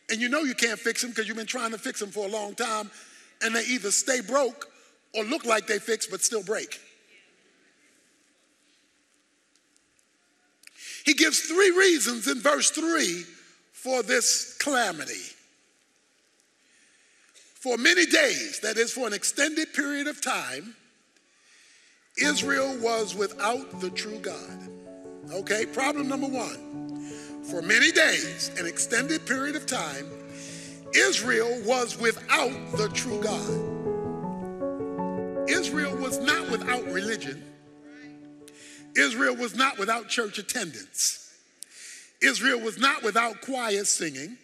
And 0.08 0.20
you 0.20 0.28
know 0.28 0.42
you 0.42 0.54
can't 0.54 0.78
fix 0.78 1.02
them 1.02 1.10
because 1.10 1.26
you've 1.26 1.36
been 1.36 1.46
trying 1.46 1.72
to 1.72 1.78
fix 1.78 1.98
them 1.98 2.10
for 2.10 2.26
a 2.26 2.30
long 2.30 2.54
time, 2.54 2.90
and 3.42 3.54
they 3.54 3.64
either 3.64 3.90
stay 3.90 4.20
broke 4.20 4.68
or 5.14 5.24
look 5.24 5.44
like 5.44 5.66
they 5.66 5.80
fix 5.80 6.06
but 6.06 6.22
still 6.22 6.44
break. 6.44 6.80
He 11.06 11.14
gives 11.14 11.40
three 11.40 11.70
reasons 11.70 12.26
in 12.26 12.40
verse 12.40 12.70
3 12.70 13.24
for 13.72 14.02
this 14.02 14.58
calamity. 14.58 15.22
For 17.54 17.76
many 17.78 18.06
days, 18.06 18.58
that 18.60 18.76
is, 18.76 18.92
for 18.92 19.06
an 19.06 19.12
extended 19.12 19.72
period 19.72 20.08
of 20.08 20.20
time, 20.20 20.74
Israel 22.18 22.76
was 22.78 23.14
without 23.14 23.80
the 23.80 23.90
true 23.90 24.18
God. 24.18 24.68
Okay, 25.32 25.64
problem 25.66 26.08
number 26.08 26.26
one. 26.26 27.44
For 27.44 27.62
many 27.62 27.92
days, 27.92 28.50
an 28.58 28.66
extended 28.66 29.24
period 29.26 29.54
of 29.54 29.64
time, 29.64 30.10
Israel 30.92 31.62
was 31.64 31.96
without 31.96 32.72
the 32.76 32.88
true 32.88 33.22
God. 33.22 33.76
Israel 35.48 35.96
was 35.96 36.18
not 36.18 36.50
without 36.50 36.84
religion. 36.86 37.44
Israel 38.96 39.36
was 39.36 39.54
not 39.54 39.78
without 39.78 40.08
church 40.08 40.38
attendance. 40.38 41.34
Israel 42.22 42.60
was 42.60 42.78
not 42.78 43.02
without 43.02 43.42
choir 43.42 43.84
singing. 43.84 44.38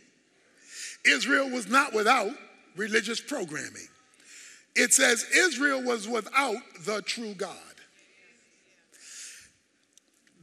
Israel 1.04 1.50
was 1.50 1.68
not 1.68 1.92
without 1.92 2.30
religious 2.76 3.20
programming. 3.20 3.88
It 4.74 4.92
says 4.92 5.24
Israel 5.34 5.82
was 5.82 6.08
without 6.08 6.56
the 6.84 7.02
true 7.02 7.34
God. 7.34 7.56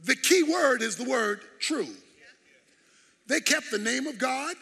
The 0.04 0.16
key 0.16 0.42
word 0.42 0.82
is 0.82 0.96
the 0.96 1.04
word 1.04 1.40
true. 1.58 1.88
They 3.26 3.40
kept 3.40 3.70
the 3.70 3.78
name 3.78 4.06
of 4.06 4.18
God, 4.18 4.56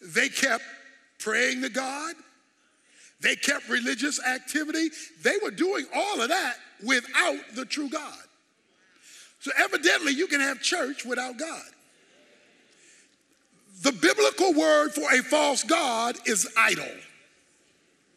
they 0.00 0.28
kept 0.28 0.64
praying 1.18 1.62
to 1.62 1.68
God, 1.68 2.14
they 3.20 3.36
kept 3.36 3.68
religious 3.68 4.24
activity. 4.24 4.90
They 5.22 5.36
were 5.42 5.50
doing 5.50 5.86
all 5.94 6.20
of 6.20 6.28
that 6.28 6.56
without 6.84 7.38
the 7.54 7.64
true 7.64 7.88
God. 7.88 8.22
So, 9.40 9.50
evidently, 9.56 10.12
you 10.12 10.26
can 10.26 10.40
have 10.40 10.60
church 10.60 11.04
without 11.04 11.38
God. 11.38 11.62
The 13.82 13.92
biblical 13.92 14.54
word 14.54 14.90
for 14.92 15.12
a 15.12 15.22
false 15.22 15.62
God 15.62 16.16
is 16.26 16.48
idol. 16.56 16.88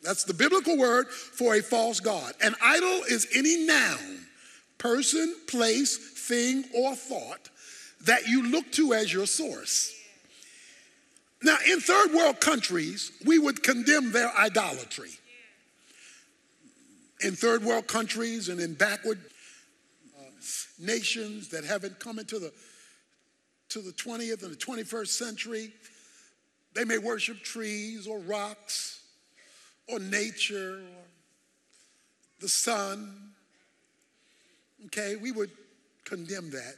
That's 0.01 0.23
the 0.23 0.33
biblical 0.33 0.77
word 0.77 1.09
for 1.09 1.55
a 1.55 1.61
false 1.61 1.99
God. 1.99 2.33
An 2.41 2.55
idol 2.61 3.03
is 3.09 3.27
any 3.35 3.65
noun, 3.65 4.25
person, 4.79 5.35
place, 5.47 5.97
thing, 6.27 6.65
or 6.75 6.95
thought 6.95 7.49
that 8.05 8.27
you 8.27 8.47
look 8.47 8.71
to 8.73 8.93
as 8.93 9.13
your 9.13 9.27
source. 9.27 9.93
Now, 11.43 11.57
in 11.67 11.79
third 11.79 12.13
world 12.13 12.39
countries, 12.39 13.11
we 13.25 13.39
would 13.39 13.63
condemn 13.63 14.11
their 14.11 14.31
idolatry. 14.37 15.11
In 17.21 17.35
third 17.35 17.63
world 17.63 17.87
countries 17.87 18.49
and 18.49 18.59
in 18.59 18.73
backward 18.73 19.19
uh, 20.19 20.23
nations 20.79 21.49
that 21.49 21.63
haven't 21.63 21.99
come 21.99 22.19
into 22.19 22.39
the 22.39 22.51
to 23.69 23.79
the 23.79 23.91
20th 23.91 24.43
and 24.43 24.51
the 24.51 24.57
21st 24.57 25.07
century, 25.07 25.71
they 26.73 26.83
may 26.83 26.97
worship 26.97 27.41
trees 27.41 28.05
or 28.05 28.19
rocks 28.19 29.01
or 29.87 29.97
nature 29.97 30.81
or 30.81 31.03
the 32.41 32.49
sun. 32.49 33.31
Okay, 34.87 35.15
we 35.15 35.31
would 35.31 35.51
condemn 36.03 36.49
that. 36.51 36.75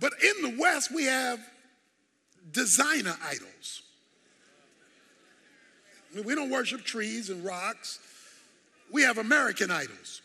But 0.00 0.12
in 0.22 0.42
the 0.42 0.58
West, 0.58 0.90
we 0.94 1.04
have 1.04 1.38
designer 2.54 3.16
idols. 3.22 3.82
I 6.10 6.16
mean, 6.16 6.24
we 6.24 6.34
don't 6.34 6.50
worship 6.50 6.84
trees 6.84 7.28
and 7.28 7.44
rocks, 7.44 7.98
we 8.90 9.02
have 9.02 9.18
American 9.18 9.70
idols. 9.70 10.22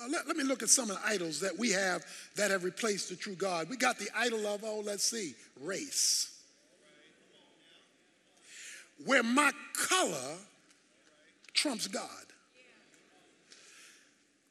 Uh, 0.00 0.08
let, 0.10 0.26
let 0.26 0.36
me 0.36 0.44
look 0.44 0.62
at 0.62 0.68
some 0.68 0.90
of 0.90 0.96
the 1.00 1.08
idols 1.08 1.40
that 1.40 1.58
we 1.58 1.70
have 1.70 2.04
that 2.36 2.50
have 2.50 2.64
replaced 2.64 3.08
the 3.08 3.16
true 3.16 3.34
God. 3.34 3.68
We 3.68 3.76
got 3.76 3.98
the 3.98 4.08
idol 4.16 4.46
of, 4.46 4.62
oh, 4.64 4.82
let's 4.84 5.04
see, 5.04 5.34
race. 5.60 6.30
Where 9.04 9.22
my 9.22 9.50
color 9.88 10.36
trumps 11.52 11.86
God. 11.86 12.08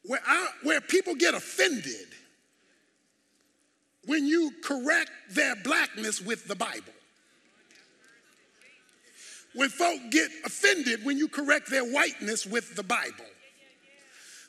Where, 0.05 0.21
I, 0.25 0.47
where 0.63 0.81
people 0.81 1.15
get 1.15 1.33
offended 1.33 2.07
when 4.05 4.25
you 4.27 4.51
correct 4.63 5.11
their 5.31 5.55
blackness 5.55 6.21
with 6.21 6.47
the 6.47 6.55
Bible. 6.55 6.93
When 9.55 9.69
folk 9.69 9.99
get 10.09 10.29
offended 10.45 11.05
when 11.05 11.17
you 11.17 11.27
correct 11.27 11.69
their 11.69 11.85
whiteness 11.85 12.45
with 12.45 12.75
the 12.75 12.83
Bible 12.83 13.25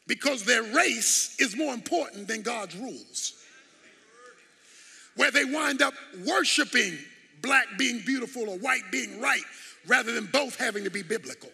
because 0.06 0.44
their 0.44 0.62
race 0.62 1.36
is 1.38 1.56
more 1.56 1.74
important 1.74 2.28
than 2.28 2.42
God's 2.42 2.76
rules. 2.76 3.34
Where 5.16 5.30
they 5.30 5.44
wind 5.44 5.82
up 5.82 5.94
worshiping 6.26 6.98
black 7.42 7.66
being 7.78 8.00
beautiful 8.04 8.48
or 8.48 8.58
white 8.58 8.90
being 8.90 9.20
right 9.20 9.42
rather 9.86 10.12
than 10.12 10.26
both 10.26 10.56
having 10.56 10.84
to 10.84 10.90
be 10.90 11.02
biblical. 11.02 11.50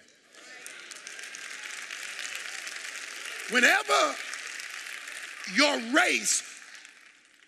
Whenever 3.50 4.14
your 5.54 5.76
race 5.92 6.49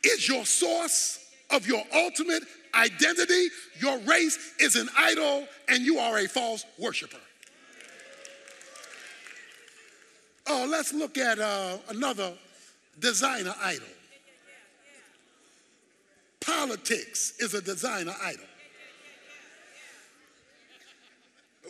is 0.04 0.28
your 0.28 0.44
source 0.44 1.18
of 1.50 1.66
your 1.66 1.82
ultimate 1.94 2.42
identity, 2.74 3.48
your 3.80 3.98
race 4.00 4.54
is 4.58 4.76
an 4.76 4.88
idol 4.98 5.46
and 5.68 5.84
you 5.84 5.98
are 5.98 6.18
a 6.18 6.28
false 6.28 6.64
worshiper. 6.78 7.18
Oh, 10.48 10.66
let's 10.68 10.92
look 10.92 11.18
at 11.18 11.38
uh, 11.38 11.78
another 11.88 12.32
designer 12.98 13.54
idol. 13.62 13.86
Politics 16.40 17.34
is 17.38 17.54
a 17.54 17.60
designer 17.60 18.14
idol. 18.22 18.44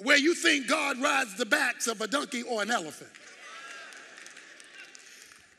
Where 0.03 0.17
you 0.17 0.35
think 0.35 0.69
God 0.69 1.01
rides 1.01 1.37
the 1.37 1.45
backs 1.45 1.87
of 1.87 2.01
a 2.01 2.07
donkey 2.07 2.43
or 2.43 2.63
an 2.63 2.71
elephant. 2.71 3.11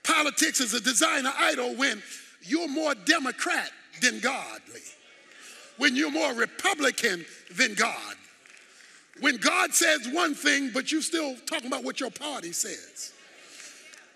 Politics 0.04 0.60
is 0.60 0.74
a 0.74 0.82
designer 0.82 1.32
idol 1.38 1.76
when 1.76 2.02
you're 2.46 2.68
more 2.68 2.96
Democrat 2.96 3.72
than 4.02 4.20
godly, 4.20 4.82
when 5.78 5.96
you're 5.96 6.12
more 6.12 6.34
Republican 6.34 7.26
than 7.56 7.74
God, 7.74 8.16
when 9.20 9.38
God 9.38 9.74
says 9.74 10.08
one 10.12 10.34
thing, 10.34 10.72
but 10.74 10.92
you're 10.92 11.02
still 11.02 11.36
talking 11.46 11.68
about 11.68 11.84
what 11.84 12.00
your 12.00 12.12
party 12.12 12.52
says. 12.52 13.14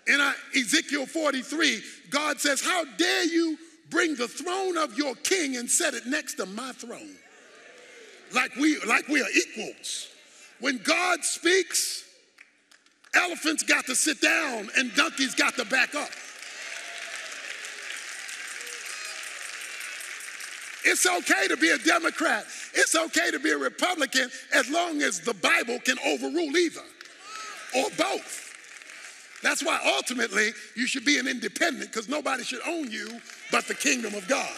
In 0.06 0.20
uh, 0.20 0.32
Ezekiel 0.56 1.06
43, 1.06 1.82
God 2.10 2.40
says, 2.40 2.62
How 2.62 2.84
dare 2.96 3.24
you 3.24 3.58
bring 3.90 4.16
the 4.16 4.26
throne 4.26 4.76
of 4.76 4.96
your 4.96 5.14
king 5.16 5.56
and 5.56 5.70
set 5.70 5.94
it 5.94 6.06
next 6.06 6.34
to 6.34 6.46
my 6.46 6.72
throne? 6.72 7.14
Like 8.34 8.54
we, 8.56 8.78
like 8.80 9.08
we 9.08 9.20
are 9.20 9.30
equals. 9.34 10.08
When 10.60 10.78
God 10.78 11.24
speaks, 11.24 12.04
elephants 13.14 13.62
got 13.62 13.86
to 13.86 13.94
sit 13.94 14.20
down 14.20 14.68
and 14.76 14.94
donkeys 14.94 15.34
got 15.34 15.54
to 15.56 15.64
back 15.64 15.94
up. 15.94 16.08
It's 20.88 21.04
okay 21.04 21.48
to 21.48 21.56
be 21.58 21.68
a 21.68 21.76
Democrat. 21.76 22.46
It's 22.72 22.96
okay 22.96 23.30
to 23.30 23.38
be 23.38 23.50
a 23.50 23.58
Republican 23.58 24.30
as 24.54 24.70
long 24.70 25.02
as 25.02 25.20
the 25.20 25.34
Bible 25.34 25.78
can 25.84 25.98
overrule 25.98 26.56
either 26.56 26.80
or 27.76 27.90
both. 27.98 28.46
That's 29.42 29.62
why 29.62 29.78
ultimately 29.84 30.50
you 30.76 30.86
should 30.86 31.04
be 31.04 31.18
an 31.18 31.28
independent 31.28 31.92
because 31.92 32.08
nobody 32.08 32.42
should 32.42 32.62
own 32.66 32.90
you 32.90 33.20
but 33.52 33.68
the 33.68 33.74
kingdom 33.74 34.14
of 34.14 34.26
God. 34.28 34.50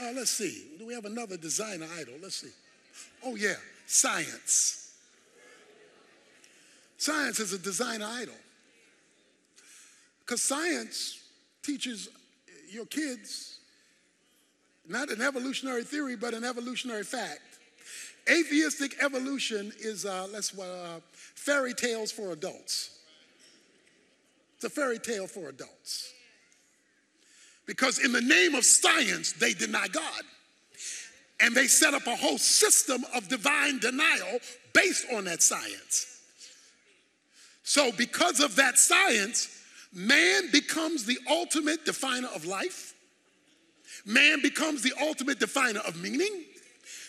Uh, 0.00 0.12
let's 0.14 0.30
see. 0.30 0.64
Do 0.78 0.86
we 0.86 0.94
have 0.94 1.04
another 1.04 1.36
designer 1.36 1.86
idol? 1.98 2.14
Let's 2.22 2.36
see. 2.36 2.52
Oh, 3.22 3.36
yeah, 3.36 3.56
science. 3.86 4.94
Science 6.96 7.40
is 7.40 7.52
a 7.52 7.58
designer 7.58 8.06
idol. 8.08 8.34
Because 10.24 10.42
science 10.42 11.27
teaches 11.68 12.08
your 12.70 12.86
kids 12.86 13.60
not 14.88 15.10
an 15.10 15.20
evolutionary 15.20 15.84
theory, 15.84 16.16
but 16.16 16.32
an 16.32 16.44
evolutionary 16.44 17.04
fact. 17.04 17.42
Atheistic 18.26 18.96
evolution 19.02 19.70
is, 19.78 20.06
uh, 20.06 20.26
let's, 20.32 20.58
uh, 20.58 21.00
fairy 21.12 21.74
tales 21.74 22.10
for 22.10 22.32
adults. 22.32 22.98
It's 24.56 24.64
a 24.64 24.70
fairy 24.70 24.98
tale 24.98 25.26
for 25.26 25.50
adults. 25.50 26.10
Because 27.66 27.98
in 27.98 28.12
the 28.12 28.22
name 28.22 28.54
of 28.54 28.64
science, 28.64 29.32
they 29.32 29.52
deny 29.52 29.88
God. 29.88 30.22
And 31.40 31.54
they 31.54 31.66
set 31.66 31.92
up 31.92 32.06
a 32.06 32.16
whole 32.16 32.38
system 32.38 33.04
of 33.14 33.28
divine 33.28 33.78
denial 33.78 34.40
based 34.72 35.06
on 35.12 35.24
that 35.24 35.42
science. 35.42 36.06
So, 37.62 37.92
because 37.92 38.40
of 38.40 38.56
that 38.56 38.78
science, 38.78 39.57
man 39.92 40.50
becomes 40.52 41.04
the 41.04 41.18
ultimate 41.28 41.84
definer 41.84 42.28
of 42.34 42.44
life. 42.44 42.94
Man 44.04 44.40
becomes 44.42 44.82
the 44.82 44.92
ultimate 45.00 45.38
definer 45.38 45.80
of 45.80 46.00
meaning. 46.00 46.44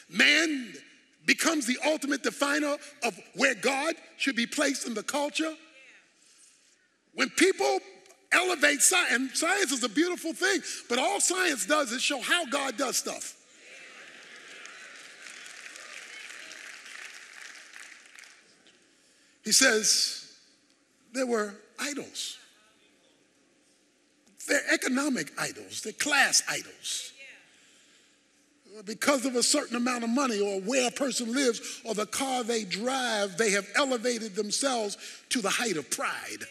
Man 0.10 0.74
becomes 1.26 1.68
the 1.68 1.78
ultimate 1.86 2.24
definer 2.24 2.76
of 3.04 3.20
where 3.36 3.54
God 3.54 3.96
should 4.18 4.36
be 4.36 4.48
placed 4.48 4.88
in 4.88 4.96
the 4.96 5.04
culture. 5.04 5.54
When 7.14 7.30
people 7.30 7.80
elevate 8.32 8.82
science, 8.82 9.12
and 9.12 9.30
science 9.32 9.72
is 9.72 9.84
a 9.84 9.90
beautiful 9.90 10.34
thing, 10.34 10.62
but 10.88 10.98
all 10.98 11.20
science 11.20 11.66
does 11.66 11.92
is 11.92 12.02
show 12.02 12.20
how 12.20 12.46
God 12.46 12.78
does 12.78 12.98
stuff. 12.98 13.36
He 19.44 19.52
says 19.52 20.32
there 21.14 21.28
were 21.28 21.54
idols. 21.80 22.39
They're 24.50 24.74
economic 24.74 25.32
idols, 25.38 25.82
they're 25.82 25.94
class 25.94 26.42
idols. 26.50 27.14
Because 28.86 29.26
of 29.26 29.36
a 29.36 29.44
certain 29.44 29.76
amount 29.76 30.04
of 30.04 30.10
money 30.10 30.40
or 30.40 30.62
where 30.62 30.88
a 30.88 30.92
person 30.92 31.34
lives 31.34 31.82
or 31.84 31.94
the 31.94 32.06
car 32.06 32.44
they 32.44 32.64
drive, 32.64 33.38
they 33.38 33.52
have 33.52 33.68
elevated 33.76 34.36
themselves 34.36 34.98
to 35.30 35.42
the 35.42 35.50
height 35.50 35.76
of 35.76 35.90
pride, 35.92 36.46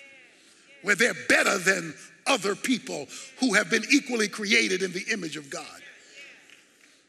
where 0.83 0.95
they're 0.95 1.15
better 1.29 1.59
than 1.59 1.95
other 2.27 2.55
people 2.55 3.09
who 3.41 3.55
have 3.55 3.71
been 3.71 3.85
equally 3.91 4.29
created 4.29 4.83
in 4.83 4.93
the 4.93 5.05
image 5.11 5.37
of 5.37 5.49
God. 5.49 5.65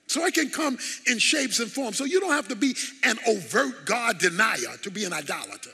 So 0.07 0.25
it 0.25 0.33
can 0.33 0.49
come 0.49 0.77
in 1.05 1.19
shapes 1.19 1.59
and 1.59 1.69
forms. 1.69 1.97
So 1.97 2.05
you 2.05 2.19
don't 2.19 2.31
have 2.31 2.47
to 2.47 2.55
be 2.55 2.75
an 3.03 3.17
overt 3.27 3.85
God 3.85 4.17
denier 4.17 4.77
to 4.81 4.89
be 4.89 5.05
an 5.05 5.13
idolater. 5.13 5.69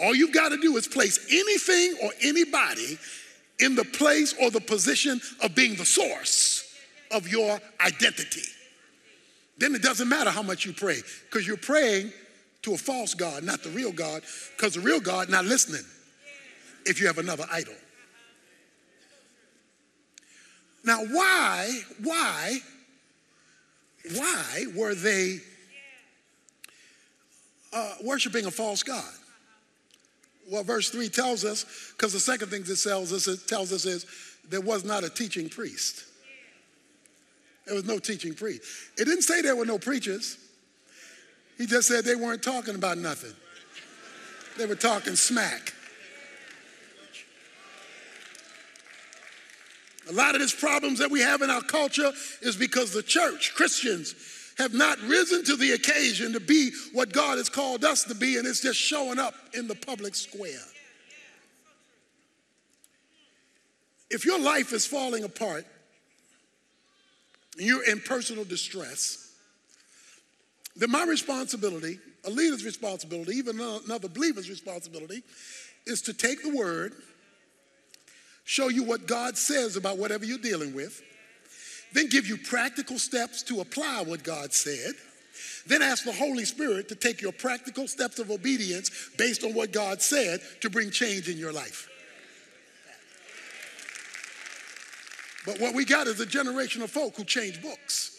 All 0.00 0.14
you've 0.14 0.32
got 0.32 0.50
to 0.50 0.56
do 0.56 0.76
is 0.76 0.88
place 0.88 1.26
anything 1.30 1.96
or 2.02 2.10
anybody 2.22 2.98
in 3.58 3.74
the 3.74 3.84
place 3.84 4.34
or 4.40 4.50
the 4.50 4.60
position 4.60 5.20
of 5.42 5.54
being 5.54 5.74
the 5.76 5.84
source 5.84 6.74
of 7.10 7.28
your 7.28 7.60
identity. 7.80 8.42
Then 9.58 9.74
it 9.74 9.82
doesn't 9.82 10.08
matter 10.08 10.30
how 10.30 10.42
much 10.42 10.66
you 10.66 10.72
pray 10.72 11.00
because 11.30 11.46
you're 11.46 11.56
praying 11.56 12.12
to 12.62 12.74
a 12.74 12.78
false 12.78 13.14
God, 13.14 13.44
not 13.44 13.62
the 13.62 13.70
real 13.70 13.92
God, 13.92 14.22
because 14.56 14.74
the 14.74 14.80
real 14.80 15.00
God 15.00 15.28
not 15.28 15.44
listening 15.44 15.84
if 16.86 17.00
you 17.00 17.06
have 17.06 17.18
another 17.18 17.46
idol. 17.52 17.74
Now, 20.84 20.98
why, 21.04 21.80
why, 22.02 22.58
why 24.14 24.66
were 24.74 24.94
they 24.94 25.38
uh, 27.72 27.94
worshiping 28.02 28.44
a 28.44 28.50
false 28.50 28.82
God? 28.82 29.12
Well, 30.50 30.62
verse 30.62 30.90
3 30.90 31.08
tells 31.08 31.44
us, 31.44 31.92
because 31.96 32.12
the 32.12 32.20
second 32.20 32.48
thing 32.48 32.62
it 32.62 32.82
tells 32.82 33.12
us, 33.12 33.28
it 33.28 33.48
tells 33.48 33.72
us 33.72 33.86
is 33.86 34.06
there 34.50 34.60
was 34.60 34.84
not 34.84 35.04
a 35.04 35.08
teaching 35.08 35.48
priest. 35.48 36.04
There 37.66 37.74
was 37.74 37.84
no 37.84 37.98
teaching 37.98 38.34
priest. 38.34 38.62
It 38.98 39.06
didn't 39.06 39.22
say 39.22 39.40
there 39.40 39.56
were 39.56 39.64
no 39.64 39.78
preachers. 39.78 40.36
He 41.56 41.66
just 41.66 41.88
said 41.88 42.04
they 42.04 42.16
weren't 42.16 42.42
talking 42.42 42.74
about 42.74 42.98
nothing. 42.98 43.32
They 44.58 44.66
were 44.66 44.74
talking 44.74 45.16
smack. 45.16 45.72
A 50.10 50.12
lot 50.12 50.34
of 50.34 50.42
these 50.42 50.52
problems 50.52 50.98
that 50.98 51.10
we 51.10 51.20
have 51.20 51.40
in 51.40 51.48
our 51.48 51.62
culture 51.62 52.12
is 52.42 52.56
because 52.56 52.92
the 52.92 53.02
church, 53.02 53.54
Christians, 53.54 54.14
have 54.58 54.74
not 54.74 55.00
risen 55.02 55.44
to 55.44 55.56
the 55.56 55.72
occasion 55.72 56.32
to 56.32 56.40
be 56.40 56.70
what 56.92 57.12
God 57.12 57.38
has 57.38 57.48
called 57.48 57.84
us 57.84 58.04
to 58.04 58.14
be, 58.14 58.36
and 58.36 58.46
it's 58.46 58.60
just 58.60 58.78
showing 58.78 59.18
up 59.18 59.34
in 59.52 59.66
the 59.66 59.74
public 59.74 60.14
square. 60.14 60.62
If 64.10 64.24
your 64.24 64.40
life 64.40 64.72
is 64.72 64.86
falling 64.86 65.24
apart 65.24 65.66
you're 67.56 67.88
in 67.88 68.00
personal 68.00 68.44
distress, 68.44 69.32
then 70.76 70.90
my 70.90 71.04
responsibility, 71.04 72.00
a 72.24 72.30
leader's 72.30 72.64
responsibility, 72.64 73.32
even 73.36 73.60
another 73.60 74.08
believer's 74.08 74.50
responsibility, 74.50 75.22
is 75.86 76.02
to 76.02 76.12
take 76.12 76.42
the 76.42 76.56
word, 76.56 76.94
show 78.44 78.68
you 78.68 78.82
what 78.82 79.06
God 79.06 79.38
says 79.38 79.76
about 79.76 79.98
whatever 79.98 80.24
you're 80.24 80.38
dealing 80.38 80.74
with 80.74 81.00
then 81.94 82.08
give 82.08 82.26
you 82.26 82.36
practical 82.36 82.98
steps 82.98 83.42
to 83.44 83.60
apply 83.60 84.02
what 84.02 84.22
God 84.22 84.52
said. 84.52 84.94
Then 85.66 85.80
ask 85.80 86.04
the 86.04 86.12
Holy 86.12 86.44
Spirit 86.44 86.88
to 86.88 86.94
take 86.94 87.22
your 87.22 87.32
practical 87.32 87.88
steps 87.88 88.18
of 88.18 88.30
obedience 88.30 88.90
based 89.16 89.44
on 89.44 89.54
what 89.54 89.72
God 89.72 90.02
said 90.02 90.40
to 90.60 90.68
bring 90.68 90.90
change 90.90 91.28
in 91.28 91.38
your 91.38 91.52
life. 91.52 91.88
But 95.46 95.60
what 95.60 95.74
we 95.74 95.84
got 95.84 96.06
is 96.06 96.20
a 96.20 96.26
generation 96.26 96.82
of 96.82 96.90
folk 96.90 97.16
who 97.16 97.24
change 97.24 97.62
books. 97.62 98.18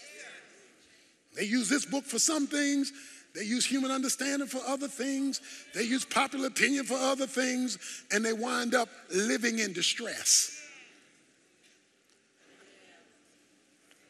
They 1.36 1.44
use 1.44 1.70
this 1.70 1.86
book 1.86 2.06
for 2.06 2.20
some 2.20 2.48
things, 2.48 2.92
They 3.36 3.44
use 3.44 3.66
human 3.66 3.92
understanding 3.92 4.48
for 4.48 4.62
other 4.66 4.88
things. 4.88 5.42
They 5.74 5.84
use 5.84 6.06
popular 6.06 6.48
opinion 6.48 6.86
for 6.86 6.96
other 6.96 7.28
things, 7.28 7.78
and 8.12 8.24
they 8.24 8.32
wind 8.32 8.74
up 8.74 8.88
living 9.14 9.60
in 9.60 9.74
distress. 9.74 10.55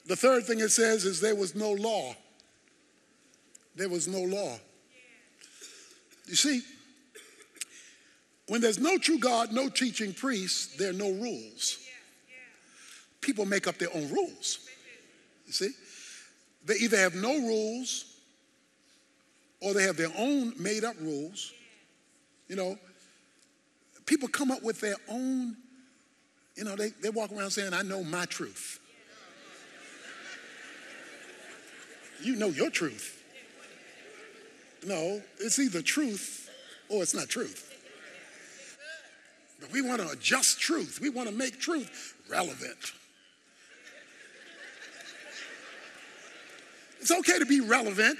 The 0.06 0.16
third 0.16 0.46
thing 0.46 0.60
it 0.60 0.70
says 0.70 1.06
is 1.06 1.20
there 1.20 1.36
was 1.36 1.56
no 1.56 1.72
law. 1.72 2.16
There 3.76 3.90
was 3.90 4.08
no 4.08 4.22
law. 4.22 4.58
You 6.28 6.36
see, 6.36 6.62
when 8.48 8.62
there's 8.62 8.80
no 8.80 8.98
true 8.98 9.20
God, 9.20 9.52
no 9.52 9.70
teaching 9.70 10.14
priest, 10.14 10.78
there 10.78 10.92
are 10.92 10.94
no 10.94 11.12
rules. 11.12 11.80
People 13.22 13.46
make 13.46 13.68
up 13.68 13.78
their 13.78 13.90
own 13.94 14.10
rules. 14.12 14.60
You 15.48 15.54
see? 15.54 15.70
They 16.66 16.76
either 16.76 16.98
have 16.98 17.16
no 17.16 17.34
rules 17.34 18.06
or 19.62 19.74
they 19.74 19.84
have 19.84 19.98
their 19.98 20.12
own 20.18 20.54
made 20.60 20.84
up 20.84 20.96
rules. 21.00 21.54
You 22.48 22.56
know, 22.56 22.78
people 24.06 24.28
come 24.28 24.52
up 24.52 24.62
with 24.62 24.80
their 24.80 24.98
own, 25.08 25.56
you 26.56 26.64
know, 26.64 26.76
they, 26.76 26.90
they 27.02 27.10
walk 27.10 27.32
around 27.32 27.50
saying, 27.52 27.74
I 27.74 27.82
know 27.82 28.04
my 28.04 28.26
truth. 28.26 28.80
You 32.22 32.36
know 32.36 32.48
your 32.48 32.70
truth. 32.70 33.24
No, 34.86 35.22
it's 35.40 35.60
either 35.60 35.82
truth 35.82 36.50
or 36.90 37.02
it's 37.02 37.16
not 37.16 37.28
truth. 37.28 37.72
But 39.60 39.72
we 39.72 39.82
want 39.82 40.02
to 40.02 40.10
adjust 40.10 40.60
truth. 40.60 41.00
We 41.02 41.10
want 41.10 41.28
to 41.30 41.34
make 41.34 41.60
truth 41.60 42.16
relevant. 42.30 42.94
It's 47.02 47.12
okay 47.12 47.40
to 47.40 47.46
be 47.46 47.62
relevant 47.62 48.18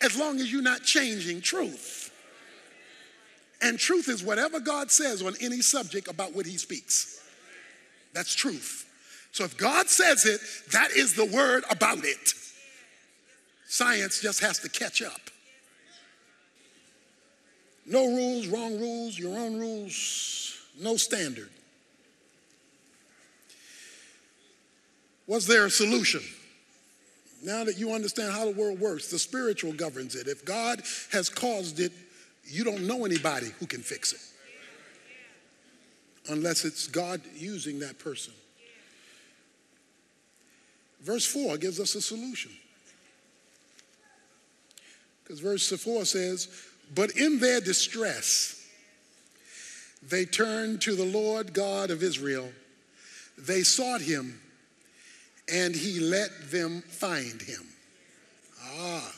as 0.00 0.16
long 0.16 0.40
as 0.40 0.52
you're 0.52 0.62
not 0.62 0.82
changing 0.82 1.40
truth. 1.40 2.12
And 3.60 3.78
truth 3.78 4.08
is 4.08 4.22
whatever 4.22 4.60
God 4.60 4.90
says 4.90 5.22
on 5.22 5.34
any 5.40 5.60
subject 5.60 6.08
about 6.08 6.34
what 6.34 6.46
he 6.46 6.56
speaks. 6.56 7.20
That's 8.14 8.34
truth. 8.34 8.86
So 9.32 9.44
if 9.44 9.56
God 9.56 9.88
says 9.88 10.24
it, 10.24 10.40
that 10.72 10.92
is 10.92 11.14
the 11.14 11.24
word 11.24 11.64
about 11.70 12.04
it. 12.04 12.34
Science 13.68 14.20
just 14.20 14.40
has 14.40 14.58
to 14.60 14.68
catch 14.70 15.02
up. 15.02 15.20
No 17.86 18.06
rules, 18.06 18.46
wrong 18.48 18.78
rules, 18.80 19.18
your 19.18 19.38
own 19.38 19.58
rules, 19.58 20.56
no 20.80 20.96
standard. 20.96 21.50
Was 25.26 25.46
there 25.46 25.66
a 25.66 25.70
solution? 25.70 26.22
Now 27.42 27.62
that 27.64 27.78
you 27.78 27.92
understand 27.92 28.32
how 28.32 28.46
the 28.46 28.50
world 28.52 28.80
works, 28.80 29.10
the 29.10 29.18
spiritual 29.18 29.74
governs 29.74 30.14
it. 30.14 30.26
If 30.26 30.46
God 30.46 30.82
has 31.12 31.28
caused 31.28 31.78
it, 31.78 31.92
you 32.44 32.64
don't 32.64 32.86
know 32.86 33.04
anybody 33.04 33.48
who 33.60 33.66
can 33.66 33.82
fix 33.82 34.12
it 34.14 34.20
unless 36.30 36.64
it's 36.64 36.86
God 36.86 37.20
using 37.34 37.80
that 37.80 37.98
person. 37.98 38.32
Verse 41.02 41.26
4 41.26 41.58
gives 41.58 41.78
us 41.80 41.94
a 41.94 42.00
solution. 42.00 42.50
Because 45.28 45.40
verse 45.40 45.68
4 45.68 46.06
says, 46.06 46.48
But 46.94 47.10
in 47.10 47.38
their 47.38 47.60
distress, 47.60 48.66
they 50.02 50.24
turned 50.24 50.80
to 50.82 50.96
the 50.96 51.04
Lord 51.04 51.52
God 51.52 51.90
of 51.90 52.02
Israel. 52.02 52.48
They 53.36 53.62
sought 53.62 54.00
him 54.00 54.40
and 55.52 55.74
he 55.74 56.00
let 56.00 56.50
them 56.50 56.80
find 56.80 57.42
him. 57.42 57.66
Ah. 58.62 59.14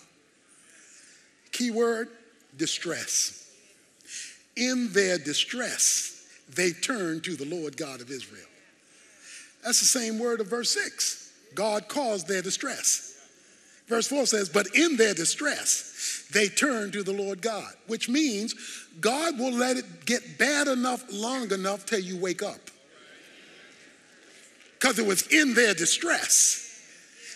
Keyword 1.53 2.09
distress. 2.57 3.53
In 4.57 4.92
their 4.92 5.16
distress, 5.16 6.27
they 6.55 6.73
turned 6.73 7.23
to 7.25 7.37
the 7.37 7.44
Lord 7.44 7.77
God 7.77 8.01
of 8.01 8.11
Israel. 8.11 8.46
That's 9.62 9.79
the 9.79 9.87
same 9.87 10.18
word 10.18 10.40
of 10.40 10.49
verse 10.49 10.70
6. 10.70 11.33
God 11.55 11.88
caused 11.88 12.27
their 12.27 12.42
distress. 12.42 13.16
Verse 13.87 14.07
4 14.07 14.27
says, 14.27 14.49
But 14.49 14.75
in 14.75 14.96
their 14.96 15.14
distress, 15.14 15.89
they 16.33 16.49
turn 16.49 16.91
to 16.93 17.03
the 17.03 17.13
Lord 17.13 17.43
God, 17.43 17.73
which 17.87 18.09
means 18.09 18.55
God 19.01 19.39
will 19.39 19.53
let 19.53 19.77
it 19.77 20.05
get 20.05 20.39
bad 20.39 20.69
enough 20.69 21.05
long 21.13 21.51
enough 21.53 21.87
till 21.87 22.01
you 22.01 22.17
wake 22.17 22.43
up 22.43 22.71
because 24.81 24.99
it 24.99 25.07
was 25.07 25.27
in 25.29 25.55
their 25.55 25.75
distress. 25.75 26.67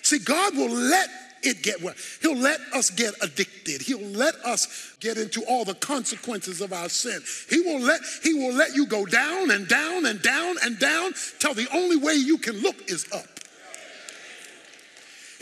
See, 0.03 0.18
God 0.18 0.57
will 0.57 0.70
let 0.70 1.09
it 1.42 1.62
get 1.62 1.83
well. 1.83 1.94
He'll 2.22 2.37
let 2.37 2.59
us 2.72 2.90
get 2.90 3.14
addicted. 3.22 3.83
He'll 3.83 4.00
let 4.00 4.35
us 4.44 4.96
get 5.00 5.18
into 5.18 5.42
all 5.44 5.64
the 5.64 5.74
consequences 5.74 6.61
of 6.61 6.72
our 6.72 6.88
sin. 6.88 7.20
He 7.50 7.61
will 7.61 7.81
let 7.81 8.00
he 8.22 8.33
will 8.35 8.55
let 8.55 8.74
you 8.74 8.87
go 8.87 9.05
down 9.05 9.50
and 9.50 9.68
down 9.68 10.07
and 10.07 10.22
down 10.22 10.57
and 10.64 10.79
down 10.79 11.12
till 11.38 11.55
the 11.55 11.68
only 11.72 11.96
way 11.96 12.14
you 12.14 12.38
can 12.38 12.57
look 12.62 12.90
is 12.90 13.07
up. 13.12 13.34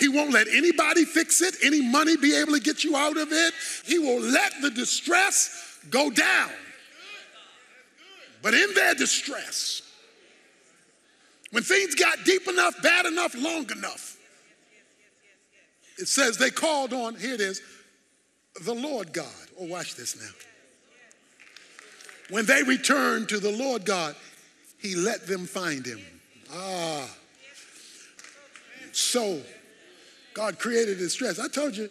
He 0.03 0.09
won't 0.09 0.33
let 0.33 0.49
anybody 0.49 1.05
fix 1.05 1.41
it, 1.41 1.55
any 1.63 1.81
money 1.81 2.17
be 2.17 2.35
able 2.35 2.55
to 2.55 2.59
get 2.59 2.83
you 2.83 2.97
out 2.97 3.17
of 3.17 3.29
it. 3.31 3.55
He 3.85 4.01
will 4.01 4.21
let 4.21 4.53
the 4.61 4.69
distress 4.69 5.79
go 5.91 6.11
down. 6.11 6.51
But 8.43 8.53
in 8.53 8.75
their 8.75 8.97
distress, 8.97 9.83
when 11.53 11.63
things 11.63 11.95
got 11.95 12.25
deep 12.25 12.49
enough, 12.49 12.83
bad 12.83 13.07
enough, 13.07 13.37
long 13.37 13.71
enough, 13.71 14.17
it 15.99 16.09
says 16.09 16.37
they 16.37 16.51
called 16.51 16.93
on, 16.93 17.15
here 17.15 17.35
it 17.35 17.41
is, 17.41 17.63
the 18.61 18.75
Lord 18.75 19.13
God. 19.13 19.27
Oh, 19.57 19.67
watch 19.67 19.95
this 19.95 20.21
now. 20.21 20.33
When 22.29 22.45
they 22.45 22.65
returned 22.65 23.29
to 23.29 23.39
the 23.39 23.57
Lord 23.57 23.85
God, 23.85 24.17
he 24.79 24.97
let 24.97 25.29
them 25.29 25.47
find 25.47 25.87
him. 25.87 26.01
Ah. 26.53 27.09
So, 28.91 29.41
God 30.35 30.59
created 30.59 30.99
stress. 31.11 31.39
I 31.39 31.49
told 31.49 31.77
you 31.77 31.91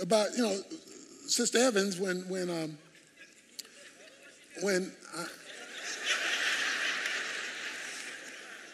about, 0.00 0.36
you 0.36 0.42
know, 0.42 0.58
Sister 1.26 1.58
Evans 1.58 1.98
when, 1.98 2.28
when, 2.28 2.50
um, 2.50 2.78
when 4.60 4.92
I, 5.16 5.26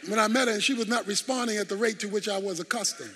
when 0.09 0.19
I 0.19 0.29
met 0.29 0.49
her 0.49 0.55
and 0.55 0.63
she 0.63 0.75
was 0.75 0.89
not 0.89 1.07
responding 1.07 1.59
at 1.59 1.69
the 1.69 1.77
rate 1.77 2.01
to 2.01 2.09
which 2.09 2.29
I 2.29 2.39
was 2.39 2.61
accustomed. 2.61 3.15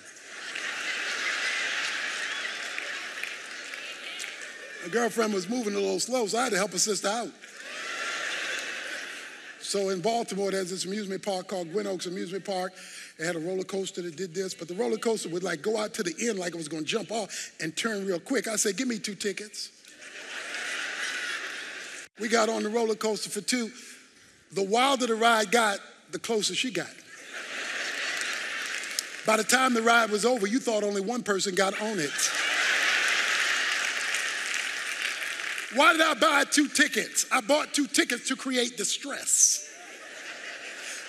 My 4.83 4.91
girlfriend 4.91 5.33
was 5.33 5.49
moving 5.49 5.73
a 5.73 5.79
little 5.79 5.99
slow, 5.99 6.27
so 6.27 6.37
I 6.37 6.43
had 6.43 6.51
to 6.51 6.57
help 6.57 6.71
her 6.71 6.77
sister 6.77 7.07
out. 7.07 7.29
So 9.65 9.89
in 9.89 9.99
Baltimore, 9.99 10.51
there's 10.51 10.69
this 10.69 10.85
amusement 10.85 11.23
park 11.23 11.47
called 11.47 11.71
Gwynn 11.71 11.87
Oaks 11.87 12.05
Amusement 12.05 12.45
Park. 12.45 12.71
It 13.17 13.25
had 13.25 13.35
a 13.35 13.39
roller 13.39 13.63
coaster 13.63 14.03
that 14.03 14.15
did 14.15 14.33
this, 14.33 14.53
but 14.53 14.67
the 14.67 14.75
roller 14.75 14.97
coaster 14.97 15.27
would 15.29 15.41
like 15.41 15.63
go 15.63 15.75
out 15.75 15.95
to 15.95 16.03
the 16.03 16.13
end 16.29 16.37
like 16.37 16.53
it 16.53 16.57
was 16.57 16.67
to 16.67 16.83
jump 16.83 17.11
off 17.11 17.51
and 17.59 17.75
turn 17.75 18.05
real 18.05 18.19
quick. 18.19 18.47
I 18.47 18.57
said, 18.57 18.77
"Give 18.77 18.87
me 18.87 18.99
two 18.99 19.15
tickets." 19.15 19.71
we 22.19 22.29
got 22.29 22.47
on 22.47 22.61
the 22.61 22.69
roller 22.69 22.93
coaster 22.93 23.31
for 23.31 23.41
two. 23.41 23.71
The 24.51 24.61
wilder 24.61 25.07
the 25.07 25.15
ride 25.15 25.51
got, 25.51 25.79
the 26.11 26.19
closer 26.19 26.53
she 26.53 26.69
got. 26.69 26.93
By 29.25 29.37
the 29.37 29.43
time 29.43 29.73
the 29.73 29.81
ride 29.81 30.11
was 30.11 30.25
over, 30.25 30.45
you 30.45 30.59
thought 30.59 30.83
only 30.83 31.01
one 31.01 31.23
person 31.23 31.55
got 31.55 31.81
on 31.81 31.97
it. 31.97 32.11
Why 35.75 35.91
did 35.91 36.01
I 36.01 36.13
buy 36.13 36.45
two 36.49 36.67
tickets? 36.67 37.25
I 37.31 37.41
bought 37.41 37.73
two 37.73 37.87
tickets 37.87 38.29
to 38.29 38.35
create 38.35 38.77
distress. 38.77 39.69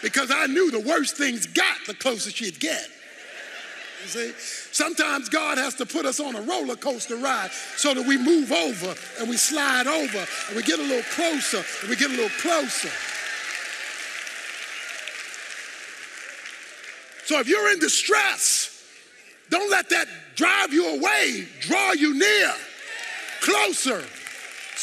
Because 0.02 0.30
I 0.30 0.46
knew 0.46 0.70
the 0.70 0.80
worse 0.80 1.12
things 1.12 1.46
got, 1.46 1.78
the 1.86 1.94
closer 1.94 2.30
she'd 2.30 2.60
get. 2.60 2.88
You 4.02 4.08
see? 4.08 4.32
Sometimes 4.72 5.28
God 5.28 5.58
has 5.58 5.74
to 5.76 5.86
put 5.86 6.04
us 6.04 6.20
on 6.20 6.36
a 6.36 6.40
roller 6.42 6.76
coaster 6.76 7.16
ride 7.16 7.50
so 7.76 7.94
that 7.94 8.06
we 8.06 8.18
move 8.18 8.52
over 8.52 8.94
and 9.18 9.28
we 9.28 9.36
slide 9.36 9.86
over 9.86 10.26
and 10.48 10.56
we 10.56 10.62
get 10.62 10.78
a 10.78 10.82
little 10.82 11.02
closer 11.14 11.64
and 11.80 11.90
we 11.90 11.96
get 11.96 12.10
a 12.10 12.14
little 12.14 12.28
closer. 12.40 12.90
So 17.24 17.40
if 17.40 17.48
you're 17.48 17.72
in 17.72 17.80
distress, 17.80 18.84
don't 19.50 19.70
let 19.70 19.88
that 19.90 20.06
drive 20.36 20.72
you 20.72 20.96
away, 20.96 21.48
draw 21.60 21.92
you 21.92 22.14
near, 22.16 22.52
closer, 23.40 24.04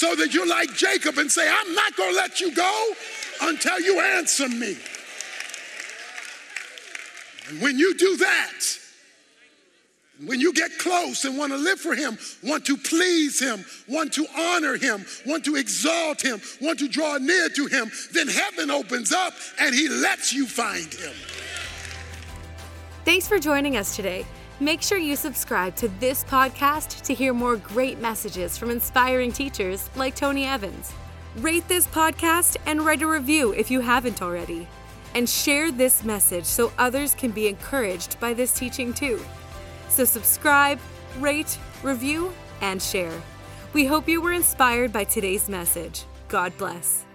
so 0.04 0.16
that 0.16 0.34
you're 0.34 0.46
like 0.46 0.74
Jacob 0.74 1.18
and 1.18 1.32
say, 1.32 1.50
I'm 1.50 1.74
not 1.74 1.96
going 1.96 2.10
to 2.10 2.16
let 2.18 2.42
you 2.42 2.54
go 2.54 2.92
until 3.44 3.80
you 3.80 4.02
answer 4.02 4.50
me. 4.50 4.76
And 7.48 7.62
when 7.62 7.80
you 7.80 7.96
do 7.96 8.18
that, 8.18 8.52
when 10.26 10.42
you 10.42 10.52
get 10.52 10.78
close 10.78 11.24
and 11.24 11.38
want 11.38 11.54
to 11.54 11.58
live 11.58 11.80
for 11.80 11.96
Him, 11.96 12.18
want 12.44 12.66
to 12.66 12.76
please 12.76 13.40
Him, 13.40 13.64
want 13.88 14.12
to 14.14 14.26
honor 14.38 14.76
Him, 14.76 15.06
want 15.26 15.46
to 15.46 15.56
exalt 15.56 16.22
Him, 16.22 16.42
want 16.60 16.80
to 16.80 16.90
draw 16.90 17.18
near 17.18 17.48
to 17.48 17.68
Him, 17.68 17.90
then 18.12 18.28
heaven 18.28 18.72
opens 18.72 19.14
up 19.14 19.34
and 19.62 19.74
He 19.74 19.88
lets 19.88 20.34
you 20.34 20.46
find 20.46 20.94
Him. 20.94 21.14
Thanks 23.06 23.26
for 23.26 23.40
joining 23.40 23.78
us 23.78 23.96
today. 23.96 24.26
Make 24.60 24.84
sure 24.84 25.00
you 25.00 25.16
subscribe 25.16 25.76
to 25.78 25.88
this 26.00 26.24
podcast 26.24 27.02
to 27.04 27.14
hear 27.14 27.34
more 27.34 27.56
great 27.56 28.00
messages 28.00 28.56
from 28.58 28.70
inspiring 28.70 29.32
teachers 29.32 29.90
like 29.96 30.16
Tony 30.16 30.46
Evans. 30.46 30.94
Rate 31.38 31.68
this 31.68 31.88
podcast 31.88 32.58
and 32.68 32.86
write 32.86 33.02
a 33.02 33.08
review 33.08 33.52
if 33.54 33.72
you 33.72 33.82
haven't 33.82 34.22
already. 34.22 34.68
And 35.16 35.28
share 35.28 35.72
this 35.72 36.04
message 36.04 36.46
so 36.46 36.72
others 36.78 37.16
can 37.16 37.32
be 37.32 37.48
encouraged 37.48 38.20
by 38.20 38.34
this 38.34 38.52
teaching 38.52 38.94
too. 38.94 39.20
So, 39.90 40.06
subscribe, 40.06 40.80
rate, 41.20 41.58
review, 41.82 42.32
and 42.62 42.82
share. 42.82 43.22
We 43.74 43.86
hope 43.86 44.08
you 44.08 44.22
were 44.22 44.34
inspired 44.34 44.94
by 44.94 45.04
today's 45.04 45.50
message. 45.50 46.06
God 46.28 46.56
bless. 46.58 47.06